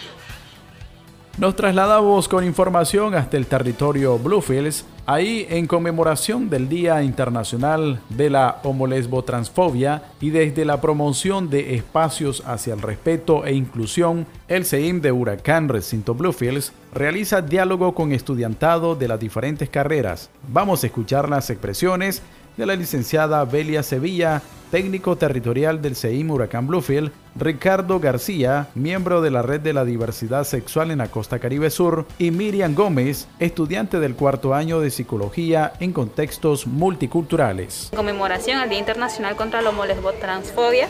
Nos 1.38 1.56
trasladamos 1.56 2.28
con 2.28 2.44
información 2.44 3.14
hasta 3.14 3.38
el 3.38 3.46
territorio 3.46 4.18
Bluefields, 4.18 4.84
ahí 5.06 5.46
en 5.48 5.66
conmemoración 5.66 6.50
del 6.50 6.68
Día 6.68 7.02
Internacional 7.02 8.00
de 8.10 8.28
la 8.28 8.60
Homolesbotransfobia 8.62 10.02
y 10.20 10.28
desde 10.28 10.66
la 10.66 10.82
promoción 10.82 11.48
de 11.48 11.74
espacios 11.74 12.42
hacia 12.44 12.74
el 12.74 12.82
respeto 12.82 13.46
e 13.46 13.54
inclusión, 13.54 14.26
el 14.46 14.66
CEIM 14.66 15.00
de 15.00 15.10
Huracán 15.10 15.70
Recinto 15.70 16.14
Bluefields 16.14 16.74
realiza 16.92 17.40
diálogo 17.40 17.94
con 17.94 18.12
estudiantado 18.12 18.94
de 18.94 19.08
las 19.08 19.18
diferentes 19.18 19.70
carreras. 19.70 20.28
Vamos 20.48 20.84
a 20.84 20.86
escuchar 20.88 21.30
las 21.30 21.48
expresiones 21.48 22.22
de 22.56 22.66
la 22.66 22.76
licenciada 22.76 23.44
Belia 23.44 23.82
Sevilla, 23.82 24.42
técnico 24.70 25.16
territorial 25.16 25.82
del 25.82 25.96
CEIM 25.96 26.30
Huracán 26.30 26.66
Bluefield, 26.66 27.12
Ricardo 27.34 28.00
García, 28.00 28.68
miembro 28.74 29.20
de 29.20 29.30
la 29.30 29.42
Red 29.42 29.60
de 29.60 29.72
la 29.72 29.84
Diversidad 29.84 30.44
Sexual 30.44 30.90
en 30.90 30.98
la 30.98 31.08
Costa 31.08 31.38
Caribe 31.38 31.70
Sur, 31.70 32.06
y 32.18 32.30
Miriam 32.30 32.74
Gómez, 32.74 33.28
estudiante 33.38 34.00
del 34.00 34.14
cuarto 34.14 34.54
año 34.54 34.80
de 34.80 34.90
Psicología 34.90 35.74
en 35.80 35.92
contextos 35.92 36.66
multiculturales. 36.66 37.88
En 37.92 37.96
conmemoración 37.96 38.58
al 38.58 38.70
Día 38.70 38.78
Internacional 38.78 39.36
contra 39.36 39.60
la 39.60 39.70
Homolesbotransfobia, 39.70 40.88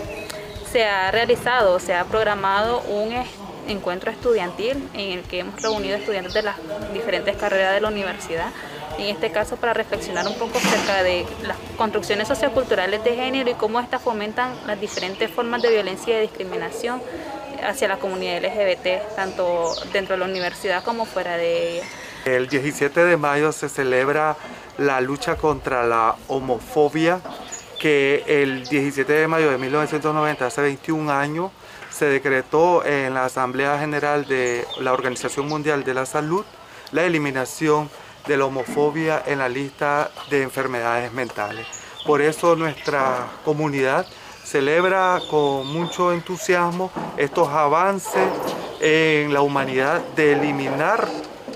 se 0.71 0.85
ha 0.85 1.11
realizado, 1.11 1.79
se 1.79 1.95
ha 1.95 2.05
programado 2.05 2.81
un 2.83 3.13
encuentro 3.69 4.11
estudiantil 4.11 4.89
en 4.95 5.19
el 5.19 5.23
que 5.25 5.41
hemos 5.41 5.61
reunido 5.61 5.97
estudiantes 5.97 6.35
de 6.35 6.43
las 6.43 6.57
diferentes 6.93 7.37
carreras 7.37 7.75
de 7.75 7.81
la 7.81 7.89
universidad 7.89 8.51
en 9.03 9.17
este 9.17 9.31
caso 9.31 9.57
para 9.57 9.73
reflexionar 9.75 10.27
un 10.27 10.35
poco 10.35 10.59
acerca 10.59 11.03
de 11.03 11.27
las 11.43 11.57
construcciones 11.77 12.29
socioculturales 12.29 13.03
de 13.05 13.15
género 13.15 13.51
y 13.51 13.55
cómo 13.55 13.81
estas 13.81 14.03
fomentan 14.03 14.53
las 14.67 14.81
diferentes 14.81 15.31
formas 15.31 15.63
de 15.63 15.71
violencia 15.71 16.13
y 16.13 16.17
de 16.17 16.23
discriminación 16.23 17.03
hacia 17.63 17.89
la 17.89 17.99
comunidad 17.99 18.43
LGBT, 18.43 19.15
tanto 19.17 19.75
dentro 19.93 20.15
de 20.15 20.21
la 20.21 20.27
universidad 20.27 20.83
como 20.85 21.05
fuera 21.05 21.37
de 21.37 21.79
ella. 21.79 21.85
El 22.25 22.49
17 22.49 23.05
de 23.05 23.17
mayo 23.17 23.53
se 23.53 23.69
celebra 23.69 24.37
la 24.79 25.01
lucha 25.01 25.37
contra 25.37 25.87
la 25.87 26.17
homofobia, 26.29 27.21
que 27.79 28.25
el 28.27 28.65
17 28.65 29.13
de 29.13 29.27
mayo 29.27 29.51
de 29.51 29.59
1990, 29.59 30.47
hace 30.47 30.63
21 30.63 31.13
años, 31.13 31.51
se 31.91 32.07
decretó 32.07 32.85
en 32.85 33.15
la 33.15 33.25
Asamblea 33.25 33.79
General 33.79 34.25
de 34.27 34.65
la 34.81 34.93
Organización 34.93 35.49
Mundial 35.49 35.85
de 35.85 35.95
la 35.95 36.07
Salud 36.07 36.45
la 36.93 37.05
eliminación 37.05 37.91
de 38.27 38.37
la 38.37 38.45
homofobia 38.45 39.23
en 39.27 39.39
la 39.39 39.49
lista 39.49 40.11
de 40.31 40.43
enfermedades 40.43 41.13
mentales. 41.13 41.67
Por 42.07 42.21
eso 42.21 42.57
nuestra 42.57 43.29
comunidad 43.45 44.07
celebra 44.45 45.21
con 45.31 45.67
mucho 45.67 46.13
entusiasmo 46.13 46.91
estos 47.17 47.49
avances 47.49 48.29
en 48.81 49.33
la 49.33 49.41
humanidad 49.41 50.01
de 50.17 50.33
eliminar, 50.33 51.09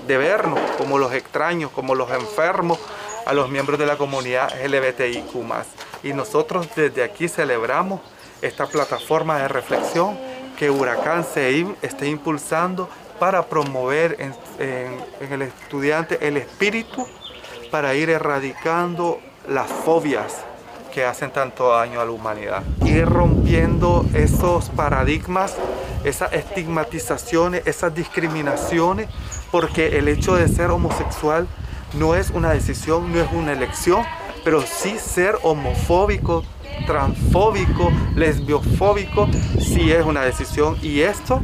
de 0.07 0.17
vernos 0.17 0.59
como 0.77 0.97
los 0.97 1.13
extraños, 1.13 1.71
como 1.71 1.95
los 1.95 2.09
enfermos, 2.11 2.79
a 3.25 3.33
los 3.33 3.49
miembros 3.49 3.77
de 3.77 3.85
la 3.85 3.97
comunidad 3.97 4.53
LGBTIQ+. 4.65 5.35
Y 6.03 6.13
nosotros 6.13 6.69
desde 6.75 7.03
aquí 7.03 7.27
celebramos 7.27 7.99
esta 8.41 8.67
plataforma 8.67 9.39
de 9.39 9.49
reflexión 9.49 10.17
que 10.57 10.69
Huracán 10.69 11.25
CEIM 11.25 11.75
está 11.81 12.05
impulsando 12.05 12.89
para 13.19 13.47
promover 13.47 14.17
en, 14.19 14.33
el 15.31 15.41
estudiante 15.41 16.27
el 16.27 16.37
espíritu 16.37 17.07
para 17.71 17.93
ir 17.95 18.09
erradicando 18.09 19.19
las 19.47 19.67
fobias 19.69 20.43
que 20.93 21.05
hacen 21.05 21.31
tanto 21.31 21.69
daño 21.69 22.01
a 22.01 22.05
la 22.05 22.11
humanidad. 22.11 22.63
Ir 22.85 23.05
rompiendo 23.05 24.05
esos 24.13 24.69
paradigmas, 24.69 25.55
esas 26.03 26.33
estigmatizaciones, 26.33 27.67
esas 27.67 27.93
discriminaciones, 27.93 29.07
porque 29.51 29.99
el 29.99 30.07
hecho 30.07 30.35
de 30.35 30.47
ser 30.47 30.71
homosexual 30.71 31.47
no 31.93 32.15
es 32.15 32.31
una 32.31 32.51
decisión, 32.51 33.13
no 33.13 33.21
es 33.21 33.31
una 33.31 33.51
elección, 33.51 34.03
pero 34.43 34.61
sí 34.61 34.97
ser 34.97 35.37
homofóbico, 35.43 36.43
transfóbico, 36.85 37.91
lesbiofóbico, 38.15 39.27
sí 39.59 39.91
es 39.91 40.05
una 40.05 40.21
decisión 40.21 40.77
y 40.81 41.01
esto 41.01 41.41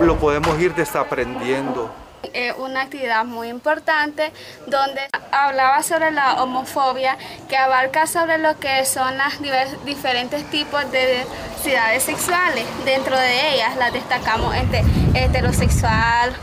lo 0.00 0.16
podemos 0.16 0.58
ir 0.60 0.74
desaprendiendo. 0.74 1.90
Es 2.32 2.54
una 2.56 2.82
actividad 2.82 3.24
muy 3.24 3.48
importante 3.48 4.32
donde 4.66 5.00
hablaba 5.30 5.82
sobre 5.82 6.10
la 6.10 6.42
homofobia 6.42 7.16
que 7.48 7.56
abarca 7.56 8.06
sobre 8.06 8.38
lo 8.38 8.58
que 8.58 8.84
son 8.84 9.16
las 9.16 9.40
diferentes 9.84 10.44
tipos 10.50 10.90
de 10.90 11.24
diversidades 11.56 12.02
sexuales. 12.02 12.64
Dentro 12.84 13.16
de 13.18 13.54
ellas 13.54 13.76
las 13.76 13.92
destacamos 13.92 14.54
entre 14.54 14.82
heterosexual, 15.14 16.34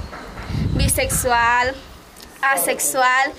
bisexual, 0.74 1.76
asexual, 2.42 3.32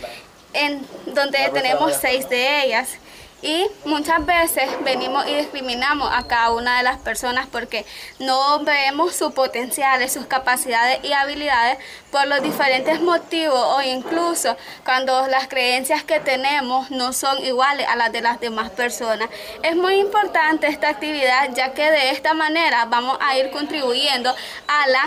en 0.53 0.87
donde 1.15 1.51
tenemos 1.53 1.95
seis 2.01 2.29
de 2.29 2.65
ellas 2.65 2.99
y 3.45 3.67
muchas 3.85 4.25
veces 4.25 4.71
venimos 4.85 5.29
y 5.29 5.35
discriminamos 5.35 6.09
a 6.11 6.27
cada 6.27 6.51
una 6.53 6.79
de 6.79 6.83
las 6.83 6.97
personas 6.99 7.47
porque 7.47 7.85
no 8.19 8.61
vemos 8.61 9.15
su 9.15 9.33
potencial, 9.33 10.09
sus 10.09 10.25
capacidades 10.25 11.01
y 11.05 11.13
habilidades 11.13 11.77
por 12.11 12.27
los 12.27 12.43
diferentes 12.43 13.03
motivos 13.03 13.59
o 13.59 13.83
incluso 13.83 14.57
cuando 14.83 15.27
las 15.27 15.47
creencias 15.47 16.05
que 16.05 16.21
tenemos 16.21 16.91
no 16.91 17.13
son 17.13 17.45
iguales 17.45 17.87
a 17.87 17.97
las 17.97 18.11
de 18.13 18.23
las 18.23 18.41
demás 18.41 18.71
personas. 18.71 19.29
Es 19.63 19.77
muy 19.77 19.97
importante 19.97 20.67
esta 20.67 20.89
actividad 20.89 21.51
ya 21.55 21.75
que 21.75 21.91
de 21.91 22.13
esta 22.13 22.33
manera 22.33 22.87
vamos 22.87 23.19
a 23.21 23.37
ir 23.37 23.51
contribuyendo 23.51 24.35
a 24.67 24.89
la 24.89 25.03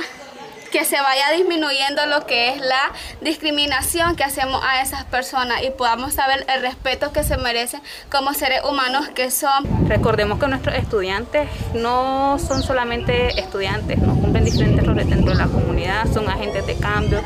que 0.68 0.86
se 0.86 1.00
vaya 1.00 1.32
disminuyendo 1.32 2.06
lo 2.06 2.26
que 2.26 2.50
es 2.50 2.62
la 2.62 2.92
discriminación 3.22 4.16
que 4.16 4.24
hacemos 4.24 4.62
a 4.64 4.82
esas 4.82 5.06
personas 5.06 5.64
y 5.64 5.72
podamos 5.72 6.14
saber 6.14 6.46
el 6.54 6.62
respeto 6.62 7.12
que 7.12 7.24
se 7.24 7.38
merecen 7.38 7.82
como 8.12 8.34
seres 8.34 8.62
humanos 8.64 9.10
que 9.10 9.32
son. 9.32 9.88
Recordemos 9.88 10.40
que 10.40 10.48
nuestros 10.48 10.76
estudiantes 10.76 11.50
no 11.74 12.38
son 12.40 12.64
solamente 12.64 13.40
estudiantes, 13.40 13.98
no 14.00 14.16
cumplen 14.16 14.46
diferentes 14.46 14.86
roles 14.86 15.10
dentro 15.10 15.32
de 15.32 15.38
la 15.38 15.48
comunidad, 15.48 16.12
son 16.14 16.30
agentes 16.30 16.66
de 16.66 16.78
cambio, 16.78 17.22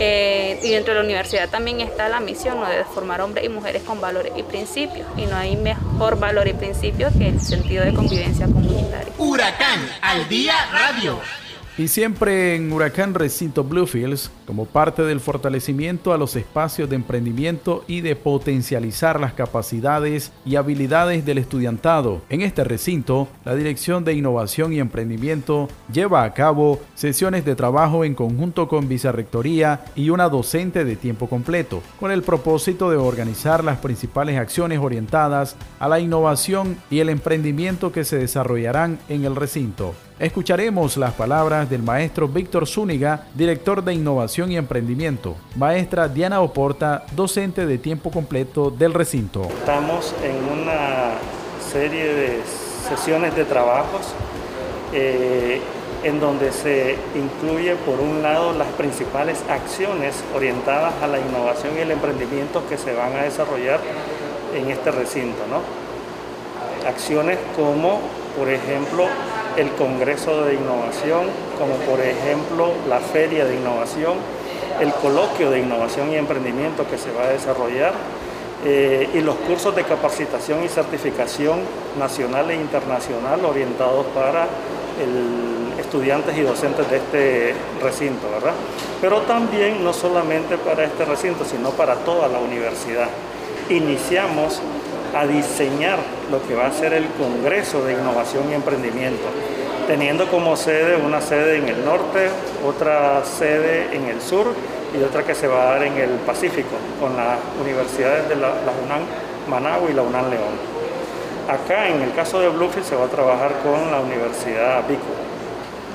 eh, 0.00 0.60
y 0.62 0.70
dentro 0.70 0.94
de 0.94 1.00
la 1.00 1.04
universidad 1.04 1.48
también 1.48 1.80
está 1.80 2.08
la 2.08 2.20
misión 2.20 2.60
de 2.68 2.84
formar 2.84 3.20
hombres 3.20 3.44
y 3.44 3.48
mujeres 3.48 3.82
con 3.82 4.00
valores 4.00 4.32
y 4.36 4.44
principios. 4.44 5.06
Y 5.16 5.26
no 5.26 5.36
hay 5.36 5.56
mejor 5.56 6.18
valor 6.18 6.46
y 6.46 6.52
principio 6.52 7.08
que 7.18 7.28
el 7.28 7.40
sentido 7.40 7.84
de 7.84 7.92
convivencia 7.92 8.46
comunitaria. 8.46 9.12
Huracán 9.18 9.80
al 10.00 10.28
día 10.28 10.54
radio. 10.72 11.20
Y 11.78 11.86
siempre 11.86 12.56
en 12.56 12.72
Huracán 12.72 13.14
Recinto 13.14 13.62
Bluefields, 13.62 14.32
como 14.48 14.64
parte 14.64 15.02
del 15.04 15.20
fortalecimiento 15.20 16.12
a 16.12 16.18
los 16.18 16.34
espacios 16.34 16.90
de 16.90 16.96
emprendimiento 16.96 17.84
y 17.86 18.00
de 18.00 18.16
potencializar 18.16 19.20
las 19.20 19.32
capacidades 19.34 20.32
y 20.44 20.56
habilidades 20.56 21.24
del 21.24 21.38
estudiantado. 21.38 22.20
En 22.30 22.40
este 22.40 22.64
recinto, 22.64 23.28
la 23.44 23.54
Dirección 23.54 24.02
de 24.02 24.14
Innovación 24.14 24.72
y 24.72 24.80
Emprendimiento 24.80 25.68
lleva 25.92 26.24
a 26.24 26.34
cabo 26.34 26.80
sesiones 26.96 27.44
de 27.44 27.54
trabajo 27.54 28.04
en 28.04 28.16
conjunto 28.16 28.66
con 28.66 28.88
Vicerrectoría 28.88 29.84
y 29.94 30.10
una 30.10 30.28
docente 30.28 30.84
de 30.84 30.96
tiempo 30.96 31.28
completo, 31.28 31.80
con 32.00 32.10
el 32.10 32.22
propósito 32.22 32.90
de 32.90 32.96
organizar 32.96 33.62
las 33.62 33.78
principales 33.78 34.36
acciones 34.36 34.80
orientadas 34.80 35.54
a 35.78 35.88
la 35.88 36.00
innovación 36.00 36.76
y 36.90 36.98
el 36.98 37.08
emprendimiento 37.08 37.92
que 37.92 38.02
se 38.02 38.18
desarrollarán 38.18 38.98
en 39.08 39.24
el 39.24 39.36
recinto. 39.36 39.94
Escucharemos 40.18 40.96
las 40.96 41.12
palabras 41.12 41.70
del 41.70 41.84
maestro 41.84 42.26
Víctor 42.26 42.66
Zúñiga, 42.66 43.28
director 43.34 43.84
de 43.84 43.94
Innovación 43.94 44.50
y 44.50 44.56
Emprendimiento, 44.56 45.36
maestra 45.54 46.08
Diana 46.08 46.40
Oporta, 46.40 47.04
docente 47.12 47.66
de 47.66 47.78
tiempo 47.78 48.10
completo 48.10 48.68
del 48.68 48.94
recinto. 48.94 49.42
Estamos 49.42 50.12
en 50.24 50.60
una 50.60 51.12
serie 51.70 52.12
de 52.12 52.40
sesiones 52.88 53.36
de 53.36 53.44
trabajos 53.44 54.12
eh, 54.92 55.60
en 56.02 56.18
donde 56.18 56.50
se 56.50 56.96
incluye 57.14 57.76
por 57.76 58.00
un 58.00 58.20
lado 58.20 58.52
las 58.54 58.68
principales 58.72 59.44
acciones 59.48 60.16
orientadas 60.34 60.94
a 61.00 61.06
la 61.06 61.20
innovación 61.20 61.76
y 61.76 61.82
el 61.82 61.92
emprendimiento 61.92 62.68
que 62.68 62.76
se 62.76 62.92
van 62.92 63.14
a 63.14 63.22
desarrollar 63.22 63.78
en 64.52 64.68
este 64.68 64.90
recinto. 64.90 65.38
¿no? 65.48 65.60
Acciones 66.88 67.38
como, 67.54 68.00
por 68.36 68.48
ejemplo, 68.48 69.06
el 69.56 69.70
Congreso 69.70 70.44
de 70.44 70.54
Innovación, 70.54 71.26
como 71.58 71.74
por 71.90 72.00
ejemplo 72.00 72.72
la 72.88 73.00
Feria 73.00 73.44
de 73.44 73.56
Innovación, 73.56 74.14
el 74.80 74.92
Coloquio 74.92 75.50
de 75.50 75.60
Innovación 75.60 76.12
y 76.12 76.16
Emprendimiento 76.16 76.86
que 76.88 76.98
se 76.98 77.10
va 77.12 77.24
a 77.24 77.28
desarrollar 77.28 77.92
eh, 78.64 79.08
y 79.14 79.20
los 79.20 79.36
cursos 79.36 79.74
de 79.74 79.84
capacitación 79.84 80.64
y 80.64 80.68
certificación 80.68 81.60
nacional 81.98 82.50
e 82.50 82.56
internacional 82.56 83.44
orientados 83.44 84.06
para 84.06 84.48
estudiantes 85.78 86.36
y 86.36 86.42
docentes 86.42 86.90
de 86.90 86.96
este 86.96 87.54
recinto, 87.80 88.28
¿verdad? 88.30 88.54
Pero 89.00 89.20
también 89.22 89.84
no 89.84 89.92
solamente 89.92 90.58
para 90.58 90.84
este 90.84 91.04
recinto, 91.04 91.44
sino 91.44 91.70
para 91.70 91.94
toda 91.96 92.26
la 92.26 92.40
universidad. 92.40 93.08
Iniciamos 93.70 94.60
a 95.14 95.26
diseñar 95.26 95.98
lo 96.30 96.46
que 96.46 96.54
va 96.54 96.66
a 96.66 96.72
ser 96.72 96.92
el 96.92 97.06
Congreso 97.10 97.84
de 97.84 97.94
Innovación 97.94 98.50
y 98.50 98.54
Emprendimiento, 98.54 99.24
teniendo 99.86 100.28
como 100.28 100.56
sede 100.56 100.96
una 100.96 101.20
sede 101.20 101.58
en 101.58 101.68
el 101.68 101.84
norte, 101.84 102.28
otra 102.66 103.24
sede 103.24 103.94
en 103.94 104.06
el 104.06 104.20
sur 104.20 104.54
y 104.98 105.02
otra 105.02 105.22
que 105.24 105.34
se 105.34 105.46
va 105.46 105.62
a 105.62 105.66
dar 105.74 105.82
en 105.84 105.96
el 105.96 106.10
Pacífico, 106.26 106.76
con 107.00 107.16
las 107.16 107.38
universidades 107.60 108.28
de 108.28 108.36
la, 108.36 108.48
UNAM 108.84 109.02
Managua 109.48 109.90
y 109.90 109.94
la 109.94 110.02
UNAM 110.02 110.30
León. 110.30 110.78
Acá, 111.48 111.88
en 111.88 112.02
el 112.02 112.12
caso 112.14 112.40
de 112.40 112.48
Bluefield, 112.48 112.86
se 112.86 112.94
va 112.94 113.06
a 113.06 113.08
trabajar 113.08 113.52
con 113.62 113.90
la 113.90 114.00
Universidad 114.00 114.86
Vico. 114.86 115.28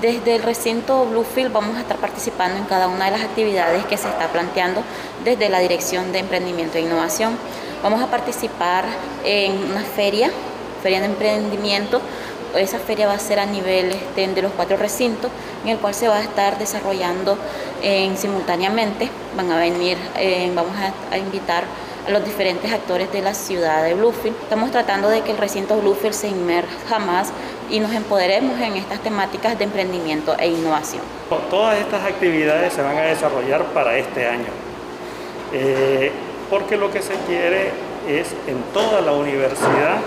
Desde 0.01 0.35
el 0.35 0.43
recinto 0.43 1.05
Bluefield 1.05 1.53
vamos 1.53 1.77
a 1.77 1.81
estar 1.81 1.97
participando 1.97 2.57
en 2.57 2.65
cada 2.65 2.87
una 2.87 3.05
de 3.05 3.11
las 3.11 3.21
actividades 3.21 3.85
que 3.85 3.95
se 3.95 4.09
está 4.09 4.27
planteando 4.27 4.83
desde 5.23 5.47
la 5.47 5.59
Dirección 5.59 6.11
de 6.11 6.19
Emprendimiento 6.19 6.77
e 6.77 6.81
Innovación. 6.81 7.37
Vamos 7.83 8.01
a 8.01 8.07
participar 8.07 8.85
en 9.25 9.57
una 9.71 9.81
feria, 9.81 10.31
feria 10.81 11.01
de 11.01 11.07
emprendimiento. 11.07 11.99
Esa 12.55 12.79
feria 12.79 13.07
va 13.07 13.15
a 13.15 13.19
ser 13.19 13.39
a 13.39 13.45
nivel 13.45 13.91
este, 13.91 14.25
de 14.25 14.41
los 14.41 14.53
cuatro 14.53 14.77
recintos, 14.77 15.29
en 15.65 15.71
el 15.71 15.77
cual 15.79 15.93
se 15.93 16.07
va 16.07 16.15
a 16.15 16.21
estar 16.21 16.57
desarrollando 16.57 17.37
en, 17.81 18.15
simultáneamente. 18.15 19.09
Van 19.35 19.51
a 19.51 19.57
venir, 19.57 19.97
vamos 20.55 20.71
a, 21.11 21.17
invitar 21.17 21.65
a 22.07 22.11
los 22.11 22.23
diferentes 22.23 22.71
actores 22.71 23.11
de 23.11 23.21
la 23.21 23.33
ciudad 23.33 23.83
de 23.83 23.95
Bluefield. 23.95 24.37
Estamos 24.43 24.71
tratando 24.71 25.09
de 25.09 25.19
que 25.19 25.31
el 25.31 25.37
recinto 25.37 25.75
Bluefield 25.75 26.13
se 26.13 26.29
inmerja 26.29 26.99
más 26.99 27.33
y 27.69 27.81
nos 27.81 27.91
empoderemos 27.91 28.61
en 28.61 28.77
estas 28.77 29.01
temáticas 29.01 29.57
de 29.57 29.65
emprendimiento 29.65 30.37
e 30.39 30.47
innovación. 30.47 31.01
Todas 31.49 31.79
estas 31.79 32.05
actividades 32.05 32.71
se 32.71 32.81
van 32.81 32.95
a 32.95 33.01
desarrollar 33.01 33.65
para 33.73 33.97
este 33.97 34.25
año. 34.25 34.47
Eh, 35.51 36.11
porque 36.53 36.77
lo 36.77 36.91
que 36.91 37.01
se 37.01 37.15
quiere 37.25 37.71
es 38.07 38.31
en 38.45 38.61
toda 38.75 39.01
la 39.01 39.11
universidad 39.13 39.97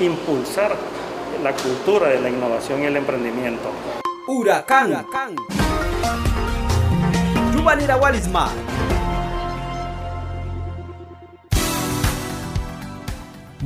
impulsar 0.00 0.74
la 1.44 1.52
cultura 1.52 2.08
de 2.08 2.18
la 2.18 2.28
innovación 2.28 2.82
y 2.82 2.86
el 2.86 2.96
emprendimiento. 2.96 3.70
Huracán. 4.26 4.88
Huracán. 4.88 5.36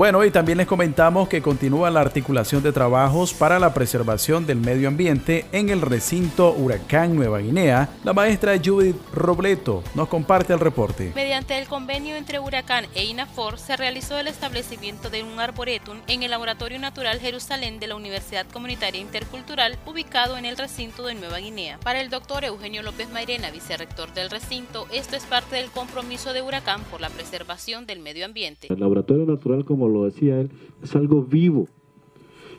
Bueno, 0.00 0.24
y 0.24 0.30
también 0.30 0.56
les 0.56 0.66
comentamos 0.66 1.28
que 1.28 1.42
continúa 1.42 1.90
la 1.90 2.00
articulación 2.00 2.62
de 2.62 2.72
trabajos 2.72 3.34
para 3.34 3.58
la 3.58 3.74
preservación 3.74 4.46
del 4.46 4.58
medio 4.58 4.88
ambiente 4.88 5.44
en 5.52 5.68
el 5.68 5.82
recinto 5.82 6.54
Huracán 6.54 7.14
Nueva 7.14 7.40
Guinea. 7.40 7.90
La 8.02 8.14
maestra 8.14 8.58
Judith 8.64 8.96
Robleto 9.12 9.82
nos 9.94 10.08
comparte 10.08 10.54
el 10.54 10.58
reporte. 10.60 11.12
Mediante 11.14 11.58
el 11.58 11.68
convenio 11.68 12.16
entre 12.16 12.40
Huracán 12.40 12.86
e 12.94 13.04
INAFOR 13.04 13.58
se 13.58 13.76
realizó 13.76 14.18
el 14.18 14.28
establecimiento 14.28 15.10
de 15.10 15.22
un 15.22 15.38
arboretum 15.38 15.98
en 16.06 16.22
el 16.22 16.30
Laboratorio 16.30 16.78
Natural 16.78 17.20
Jerusalén 17.20 17.78
de 17.78 17.88
la 17.88 17.96
Universidad 17.96 18.46
Comunitaria 18.46 19.02
Intercultural 19.02 19.76
ubicado 19.84 20.38
en 20.38 20.46
el 20.46 20.56
recinto 20.56 21.04
de 21.04 21.14
Nueva 21.14 21.40
Guinea. 21.40 21.78
Para 21.84 22.00
el 22.00 22.08
doctor 22.08 22.46
Eugenio 22.46 22.82
López 22.82 23.10
Mairena, 23.10 23.50
vicerrector 23.50 24.14
del 24.14 24.30
recinto, 24.30 24.86
esto 24.94 25.16
es 25.16 25.26
parte 25.26 25.56
del 25.56 25.70
compromiso 25.70 26.32
de 26.32 26.40
Huracán 26.40 26.84
por 26.84 27.02
la 27.02 27.10
preservación 27.10 27.84
del 27.84 27.98
medio 27.98 28.24
ambiente. 28.24 28.68
El 28.70 28.80
Laboratorio 28.80 29.26
Natural, 29.26 29.66
como 29.66 29.89
lo 29.90 30.04
decía 30.04 30.40
él, 30.40 30.50
es 30.82 30.96
algo 30.96 31.22
vivo, 31.22 31.68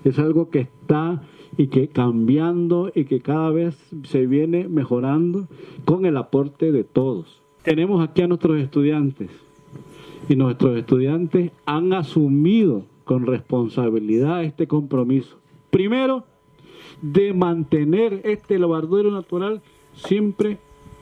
es 0.04 0.20
algo 0.20 0.50
que 0.50 0.60
está 0.62 1.22
y 1.58 1.68
que 1.68 1.88
cambiando 1.88 2.92
y 2.94 3.06
que 3.06 3.20
cada 3.20 3.50
vez 3.50 3.78
se 4.04 4.26
viene 4.26 4.68
mejorando 4.68 5.48
con 5.86 6.06
el 6.06 6.18
aporte 6.18 6.72
de 6.72 6.84
todos. 6.84 7.42
Tenemos 7.64 8.08
aquí 8.08 8.22
a 8.22 8.28
nuestros 8.28 8.60
estudiantes 8.60 9.30
y 10.30 10.36
nuestros 10.36 10.78
estudiantes 10.78 11.52
han 11.66 11.94
asumido 11.94 12.84
con 13.04 13.26
responsabilidad 13.26 14.44
este 14.44 14.68
compromiso. 14.68 15.38
Primero, 15.70 16.24
de 17.02 17.34
mantener 17.34 18.22
este 18.24 18.60
laboratorio 18.60 19.12
natural 19.12 19.62
siempre 19.94 20.58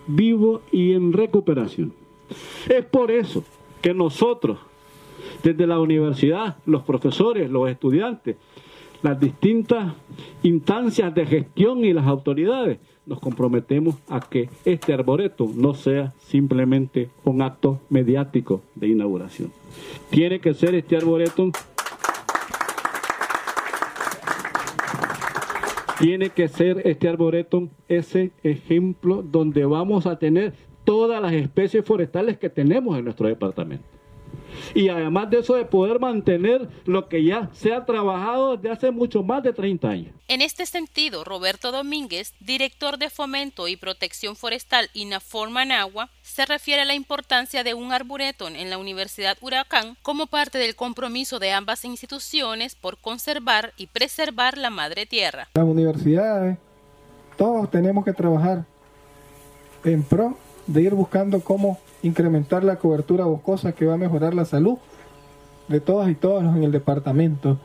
vivo 0.07 0.61
y 0.71 0.93
en 0.93 1.13
recuperación. 1.13 1.93
Es 2.67 2.85
por 2.85 3.11
eso 3.11 3.43
que 3.81 3.93
nosotros 3.93 4.59
desde 5.43 5.67
la 5.67 5.79
universidad, 5.79 6.57
los 6.65 6.83
profesores, 6.83 7.49
los 7.49 7.69
estudiantes, 7.69 8.35
las 9.01 9.19
distintas 9.19 9.93
instancias 10.43 11.13
de 11.15 11.25
gestión 11.25 11.85
y 11.85 11.93
las 11.93 12.05
autoridades, 12.05 12.79
nos 13.05 13.19
comprometemos 13.19 13.95
a 14.07 14.19
que 14.19 14.49
este 14.65 14.93
arboreto 14.93 15.49
no 15.55 15.73
sea 15.73 16.13
simplemente 16.19 17.09
un 17.23 17.41
acto 17.41 17.81
mediático 17.89 18.61
de 18.75 18.89
inauguración. 18.89 19.51
Tiene 20.09 20.39
que 20.39 20.53
ser 20.53 20.75
este 20.75 20.95
arboreto 20.95 21.51
tiene 25.99 26.29
que 26.29 26.47
ser 26.47 26.81
este 26.85 27.09
arboreto 27.09 27.67
ese 27.89 28.31
ejemplo 28.43 29.21
donde 29.21 29.65
vamos 29.65 30.05
a 30.05 30.17
tener 30.17 30.53
todas 30.85 31.21
las 31.21 31.33
especies 31.33 31.83
forestales 31.83 32.37
que 32.37 32.49
tenemos 32.49 32.97
en 32.97 33.03
nuestro 33.03 33.27
departamento 33.27 33.98
y 34.73 34.89
además 34.89 35.29
de 35.29 35.39
eso 35.39 35.55
de 35.55 35.65
poder 35.65 35.99
mantener 35.99 36.69
lo 36.85 37.07
que 37.07 37.23
ya 37.23 37.49
se 37.53 37.73
ha 37.73 37.85
trabajado 37.85 38.55
desde 38.55 38.71
hace 38.71 38.91
mucho 38.91 39.23
más 39.23 39.43
de 39.43 39.53
30 39.53 39.89
años. 39.89 40.15
En 40.27 40.41
este 40.41 40.65
sentido, 40.65 41.23
Roberto 41.23 41.71
Domínguez, 41.71 42.33
director 42.39 42.97
de 42.97 43.09
Fomento 43.09 43.67
y 43.67 43.77
Protección 43.77 44.35
Forestal 44.35 44.89
INAFOR 44.93 45.49
Managua, 45.49 46.09
se 46.21 46.45
refiere 46.45 46.83
a 46.83 46.85
la 46.85 46.93
importancia 46.93 47.63
de 47.63 47.73
un 47.73 47.91
arboretum 47.91 48.55
en 48.55 48.69
la 48.69 48.77
Universidad 48.77 49.37
Huracán 49.41 49.97
como 50.01 50.27
parte 50.27 50.57
del 50.57 50.75
compromiso 50.75 51.39
de 51.39 51.51
ambas 51.51 51.85
instituciones 51.85 52.75
por 52.75 52.97
conservar 52.97 53.73
y 53.77 53.87
preservar 53.87 54.57
la 54.57 54.69
madre 54.69 55.05
tierra. 55.05 55.47
Las 55.53 55.65
universidades, 55.65 56.57
todos 57.37 57.69
tenemos 57.71 58.05
que 58.05 58.13
trabajar 58.13 58.65
en 59.83 60.03
pro 60.03 60.37
de 60.67 60.81
ir 60.83 60.93
buscando 60.93 61.39
cómo 61.41 61.79
incrementar 62.01 62.63
la 62.63 62.77
cobertura 62.77 63.25
boscosa 63.25 63.73
que 63.73 63.85
va 63.85 63.95
a 63.95 63.97
mejorar 63.97 64.33
la 64.33 64.45
salud 64.45 64.77
de 65.67 65.79
todas 65.79 66.09
y 66.09 66.15
todos 66.15 66.43
en 66.43 66.63
el 66.63 66.71
departamento. 66.71 67.57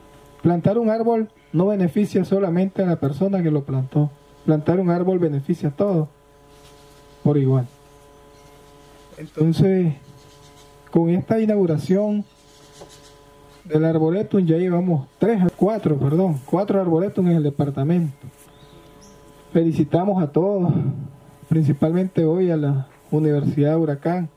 Plantar 0.42 0.78
un 0.78 0.90
árbol 0.90 1.28
no 1.52 1.66
beneficia 1.66 2.24
solamente 2.24 2.82
a 2.82 2.86
la 2.86 2.96
persona 2.96 3.42
que 3.42 3.50
lo 3.50 3.64
plantó. 3.64 4.10
Plantar 4.44 4.78
un 4.80 4.90
árbol 4.90 5.18
beneficia 5.18 5.70
a 5.70 5.72
todos 5.72 6.08
por 7.22 7.38
igual. 7.38 7.66
Entonces, 9.16 9.94
con 10.90 11.08
esta 11.10 11.40
inauguración 11.40 12.24
del 13.64 13.84
arboretum 13.84 14.44
ya 14.44 14.58
llevamos 14.58 15.08
tres, 15.18 15.42
cuatro, 15.56 15.96
perdón, 15.96 16.40
cuatro 16.44 16.80
arboretum 16.80 17.28
en 17.28 17.36
el 17.36 17.42
departamento. 17.42 18.26
Felicitamos 19.52 20.22
a 20.22 20.26
todos, 20.26 20.72
principalmente 21.48 22.24
hoy 22.24 22.50
a 22.50 22.56
la 22.56 22.88
Universidad 23.16 23.79
Huracán, 23.79 24.29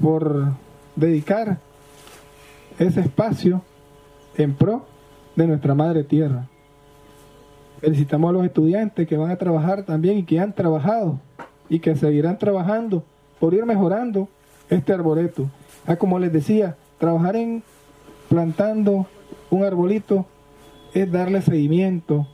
por 0.00 0.52
dedicar 0.96 1.58
ese 2.78 3.00
espacio 3.00 3.62
en 4.36 4.54
pro 4.54 4.84
de 5.36 5.46
nuestra 5.46 5.74
madre 5.74 6.04
tierra. 6.04 6.48
Felicitamos 7.80 8.30
a 8.30 8.32
los 8.32 8.44
estudiantes 8.44 9.06
que 9.06 9.16
van 9.16 9.30
a 9.30 9.36
trabajar 9.36 9.82
también 9.84 10.18
y 10.18 10.24
que 10.24 10.40
han 10.40 10.52
trabajado 10.52 11.20
y 11.68 11.80
que 11.80 11.96
seguirán 11.96 12.38
trabajando 12.38 13.04
por 13.40 13.52
ir 13.52 13.66
mejorando 13.66 14.28
este 14.70 14.92
arboreto. 14.92 15.50
Ah, 15.86 15.96
como 15.96 16.18
les 16.18 16.32
decía, 16.32 16.76
trabajar 16.98 17.36
en 17.36 17.62
plantando 18.28 19.06
un 19.50 19.64
arbolito 19.64 20.26
es 20.94 21.10
darle 21.10 21.42
seguimiento. 21.42 22.26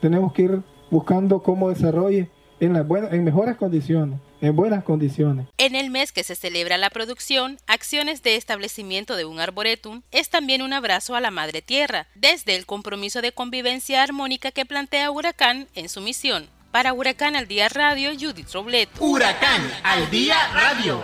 Tenemos 0.00 0.32
que 0.32 0.42
ir 0.42 0.62
buscando 0.90 1.42
cómo 1.42 1.68
desarrolle 1.68 2.28
en, 2.60 2.72
las 2.74 2.86
buenas, 2.86 3.12
en 3.12 3.24
mejores 3.24 3.56
condiciones, 3.56 4.20
en 4.42 4.56
buenas 4.56 4.84
condiciones. 4.84 5.46
En 5.56 5.74
el 5.74 5.88
mes 5.88 6.12
que 6.12 6.24
se 6.24 6.34
celebra 6.34 6.76
la 6.76 6.90
producción, 6.90 7.58
acciones 7.66 8.22
de 8.22 8.36
establecimiento 8.36 9.16
de 9.16 9.24
un 9.24 9.40
arboretum 9.40 10.02
es 10.10 10.28
también 10.28 10.60
un 10.60 10.72
abrazo 10.72 11.14
a 11.14 11.20
la 11.20 11.30
madre 11.30 11.62
tierra, 11.62 12.08
desde 12.14 12.56
el 12.56 12.66
compromiso 12.66 13.22
de 13.22 13.32
convivencia 13.32 14.02
armónica 14.02 14.50
que 14.50 14.66
plantea 14.66 15.10
Huracán 15.10 15.68
en 15.74 15.88
su 15.88 16.00
misión. 16.00 16.50
Para 16.72 16.92
Huracán 16.92 17.36
al 17.36 17.46
Día 17.46 17.68
Radio, 17.68 18.10
Judith 18.18 18.50
Robleto. 18.52 19.04
Huracán 19.04 19.62
al 19.84 20.10
Día 20.10 20.36
Radio. 20.52 21.02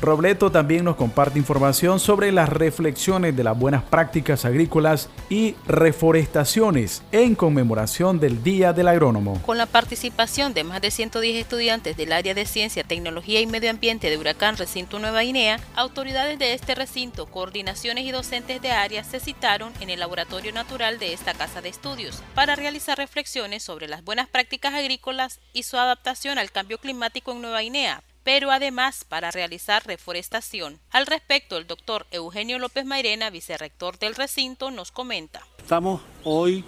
Robleto 0.00 0.50
también 0.50 0.86
nos 0.86 0.96
comparte 0.96 1.38
información 1.38 2.00
sobre 2.00 2.32
las 2.32 2.48
reflexiones 2.48 3.36
de 3.36 3.44
las 3.44 3.58
buenas 3.58 3.82
prácticas 3.82 4.46
agrícolas 4.46 5.10
y 5.28 5.56
reforestaciones 5.66 7.02
en 7.12 7.34
conmemoración 7.34 8.18
del 8.18 8.42
Día 8.42 8.72
del 8.72 8.88
Agrónomo. 8.88 9.42
Con 9.42 9.58
la 9.58 9.66
participación 9.66 10.54
de 10.54 10.64
más 10.64 10.80
de 10.80 10.90
110 10.90 11.36
estudiantes 11.36 11.98
del 11.98 12.14
área 12.14 12.32
de 12.32 12.46
Ciencia, 12.46 12.82
Tecnología 12.82 13.42
y 13.42 13.46
Medio 13.46 13.68
Ambiente 13.68 14.08
de 14.08 14.16
Huracán 14.16 14.56
Recinto 14.56 14.98
Nueva 14.98 15.20
Guinea, 15.20 15.60
autoridades 15.74 16.38
de 16.38 16.54
este 16.54 16.74
recinto, 16.74 17.26
coordinaciones 17.26 18.06
y 18.06 18.10
docentes 18.10 18.62
de 18.62 18.70
área 18.70 19.04
se 19.04 19.20
citaron 19.20 19.70
en 19.80 19.90
el 19.90 20.00
laboratorio 20.00 20.52
natural 20.52 20.98
de 20.98 21.12
esta 21.12 21.34
casa 21.34 21.60
de 21.60 21.68
estudios 21.68 22.22
para 22.34 22.56
realizar 22.56 22.96
reflexiones 22.96 23.62
sobre 23.62 23.86
las 23.86 24.02
buenas 24.02 24.28
prácticas 24.28 24.72
agrícolas 24.72 25.40
y 25.52 25.64
su 25.64 25.76
adaptación 25.76 26.38
al 26.38 26.50
cambio 26.50 26.78
climático 26.78 27.32
en 27.32 27.42
Nueva 27.42 27.60
Guinea, 27.60 28.02
pero 28.24 28.50
además 28.50 29.04
para 29.08 29.30
realizar 29.30 29.86
reforestación. 29.86 30.78
Al 30.90 31.06
respecto, 31.06 31.56
el 31.56 31.66
doctor 31.66 32.06
Eugenio 32.10 32.58
López 32.58 32.84
Mairena, 32.84 33.30
vicerrector 33.30 33.98
del 33.98 34.14
recinto, 34.14 34.70
nos 34.70 34.92
comenta. 34.92 35.46
Estamos 35.58 36.00
hoy 36.24 36.64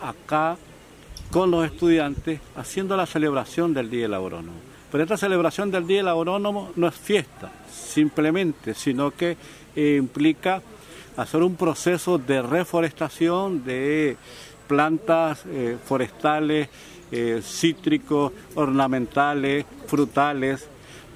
acá 0.00 0.56
con 1.30 1.50
los 1.50 1.66
estudiantes 1.66 2.40
haciendo 2.56 2.96
la 2.96 3.06
celebración 3.06 3.74
del 3.74 3.90
Día 3.90 4.02
del 4.02 4.14
Agrónomo. 4.14 4.58
Pero 4.90 5.02
esta 5.02 5.16
celebración 5.16 5.70
del 5.70 5.86
Día 5.86 5.98
del 5.98 6.08
Agrónomo 6.08 6.70
no 6.76 6.86
es 6.86 6.94
fiesta, 6.94 7.50
simplemente, 7.68 8.74
sino 8.74 9.10
que 9.10 9.36
eh, 9.74 9.96
implica 9.98 10.62
hacer 11.16 11.42
un 11.42 11.56
proceso 11.56 12.18
de 12.18 12.42
reforestación 12.42 13.64
de 13.64 14.16
plantas 14.68 15.42
eh, 15.46 15.76
forestales, 15.84 16.68
eh, 17.16 17.40
cítricos, 17.42 18.32
ornamentales, 18.56 19.64
frutales. 19.86 20.66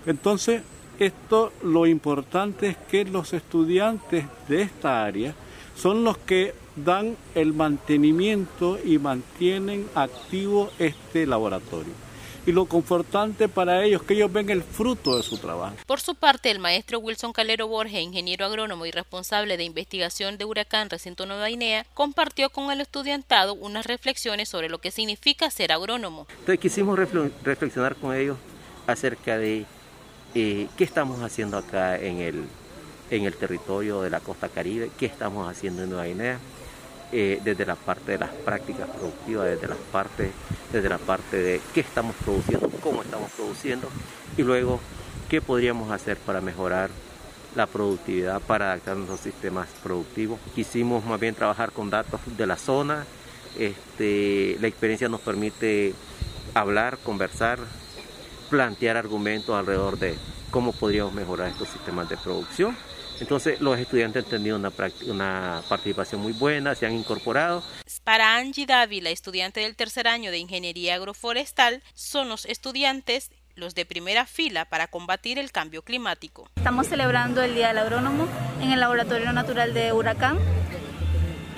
Entonces, 0.07 0.63
esto 1.01 1.53
lo 1.65 1.87
importante 1.87 2.69
es 2.69 2.77
que 2.77 3.05
los 3.05 3.33
estudiantes 3.33 4.27
de 4.49 4.63
esta 4.63 5.05
área 5.05 5.35
son 5.75 6.05
los 6.05 6.17
que 6.19 6.55
dan 6.77 7.17
el 7.35 7.53
mantenimiento 7.53 8.79
y 8.85 8.99
mantienen 8.99 9.87
activo 9.97 10.71
este 10.79 11.27
laboratorio 11.27 12.08
y 12.49 12.53
lo 12.53 12.65
confortante 12.65 13.47
para 13.47 13.85
ellos 13.85 14.03
que 14.03 14.15
ellos 14.15 14.33
ven 14.33 14.49
el 14.49 14.63
fruto 14.63 15.19
de 15.19 15.23
su 15.23 15.37
trabajo. 15.37 15.77
Por 15.87 16.01
su 16.01 16.15
parte, 16.15 16.51
el 16.51 16.59
maestro 16.59 16.99
Wilson 16.99 17.35
Calero 17.35 17.69
Borges, 17.69 18.01
ingeniero 18.01 18.47
agrónomo 18.47 18.87
y 18.87 18.91
responsable 18.91 19.59
de 19.59 19.65
investigación 19.65 20.39
de 20.39 20.47
Huracán 20.47 20.89
Recinto 20.89 21.27
Nueva 21.27 21.49
Guinea, 21.49 21.85
compartió 21.93 22.49
con 22.49 22.71
el 22.71 22.81
estudiantado 22.81 23.53
unas 23.53 23.85
reflexiones 23.85 24.49
sobre 24.49 24.71
lo 24.71 24.79
que 24.79 24.91
significa 24.91 25.51
ser 25.51 25.73
agrónomo. 25.73 26.27
Entonces 26.31 26.59
quisimos 26.59 26.99
reflexionar 26.99 27.97
con 27.97 28.17
ellos 28.17 28.39
acerca 28.87 29.37
de 29.37 29.67
eh, 30.35 30.69
qué 30.79 30.85
estamos 30.85 31.21
haciendo 31.21 31.59
acá 31.59 31.99
en 31.99 32.21
el, 32.21 32.45
en 33.11 33.27
el 33.27 33.35
territorio 33.35 34.01
de 34.01 34.09
la 34.09 34.21
costa 34.21 34.49
caribe, 34.49 34.91
qué 34.99 35.05
estamos 35.05 35.51
haciendo 35.51 35.83
en 35.83 35.91
Nueva 35.91 36.07
Guinea, 36.07 36.39
eh, 37.11 37.41
desde 37.43 37.65
la 37.65 37.75
parte 37.75 38.13
de 38.13 38.19
las 38.19 38.31
prácticas 38.31 38.89
productivas, 38.89 39.47
desde 39.47 39.67
la 39.67 39.77
parte, 39.91 40.31
desde 40.73 40.89
la 40.89 40.99
parte 40.99 41.39
de 41.39 41.61
qué 41.73 41.81
estamos 41.81 42.15
produciendo, 42.17 42.71
cómo 42.83 43.03
estamos 43.03 43.31
produciendo 43.33 43.89
y 44.37 44.43
luego 44.43 44.79
qué 45.29 45.41
podríamos 45.41 45.91
hacer 45.91 46.19
para 46.19 46.41
mejorar 46.41 46.91
la 47.57 47.67
productividad, 47.67 48.41
para 48.43 48.67
adaptarnos 48.67 49.09
a 49.09 49.13
los 49.13 49.21
sistemas 49.21 49.69
productivos. 49.83 50.39
Quisimos 50.55 51.05
más 51.07 51.19
bien 51.19 51.35
trabajar 51.35 51.73
con 51.73 51.89
datos 51.89 52.21
de 52.37 52.47
la 52.47 52.57
zona, 52.57 53.07
este, 53.59 54.59
la 54.61 54.69
experiencia 54.69 55.09
nos 55.09 55.21
permite 55.21 55.95
hablar, 56.53 56.99
conversar, 56.99 57.59
plantear 58.51 58.97
argumentos 58.97 59.55
alrededor 59.55 59.99
de 59.99 60.17
cómo 60.51 60.73
podríamos 60.73 61.15
mejorar 61.15 61.49
estos 61.49 61.69
sistemas 61.69 62.09
de 62.09 62.17
producción 62.17 62.77
entonces 63.21 63.61
los 63.61 63.79
estudiantes 63.79 64.25
han 64.25 64.31
tenido 64.31 64.57
una, 64.57 64.73
una 65.07 65.63
participación 65.69 66.21
muy 66.21 66.33
buena, 66.33 66.75
se 66.75 66.87
han 66.87 66.93
incorporado. 66.93 67.63
Para 68.05 68.37
Angie 68.37 68.67
Dávila, 68.67 69.11
estudiante 69.11 69.61
del 69.61 69.77
tercer 69.77 70.09
año 70.09 70.31
de 70.31 70.39
Ingeniería 70.39 70.95
Agroforestal, 70.95 71.83
son 71.95 72.29
los 72.29 72.47
estudiantes 72.47 73.31
los 73.59 73.75
de 73.75 73.85
primera 73.85 74.25
fila 74.25 74.65
para 74.65 74.87
combatir 74.87 75.39
el 75.39 75.51
cambio 75.53 75.83
climático. 75.83 76.49
Estamos 76.57 76.87
celebrando 76.87 77.43
el 77.43 77.55
Día 77.55 77.69
del 77.69 77.79
Agrónomo 77.79 78.29
en 78.63 78.71
el 78.73 78.81
Laboratorio 78.81 79.33
Natural 79.33 79.75
de 79.75 79.93
Huracán. 79.93 80.39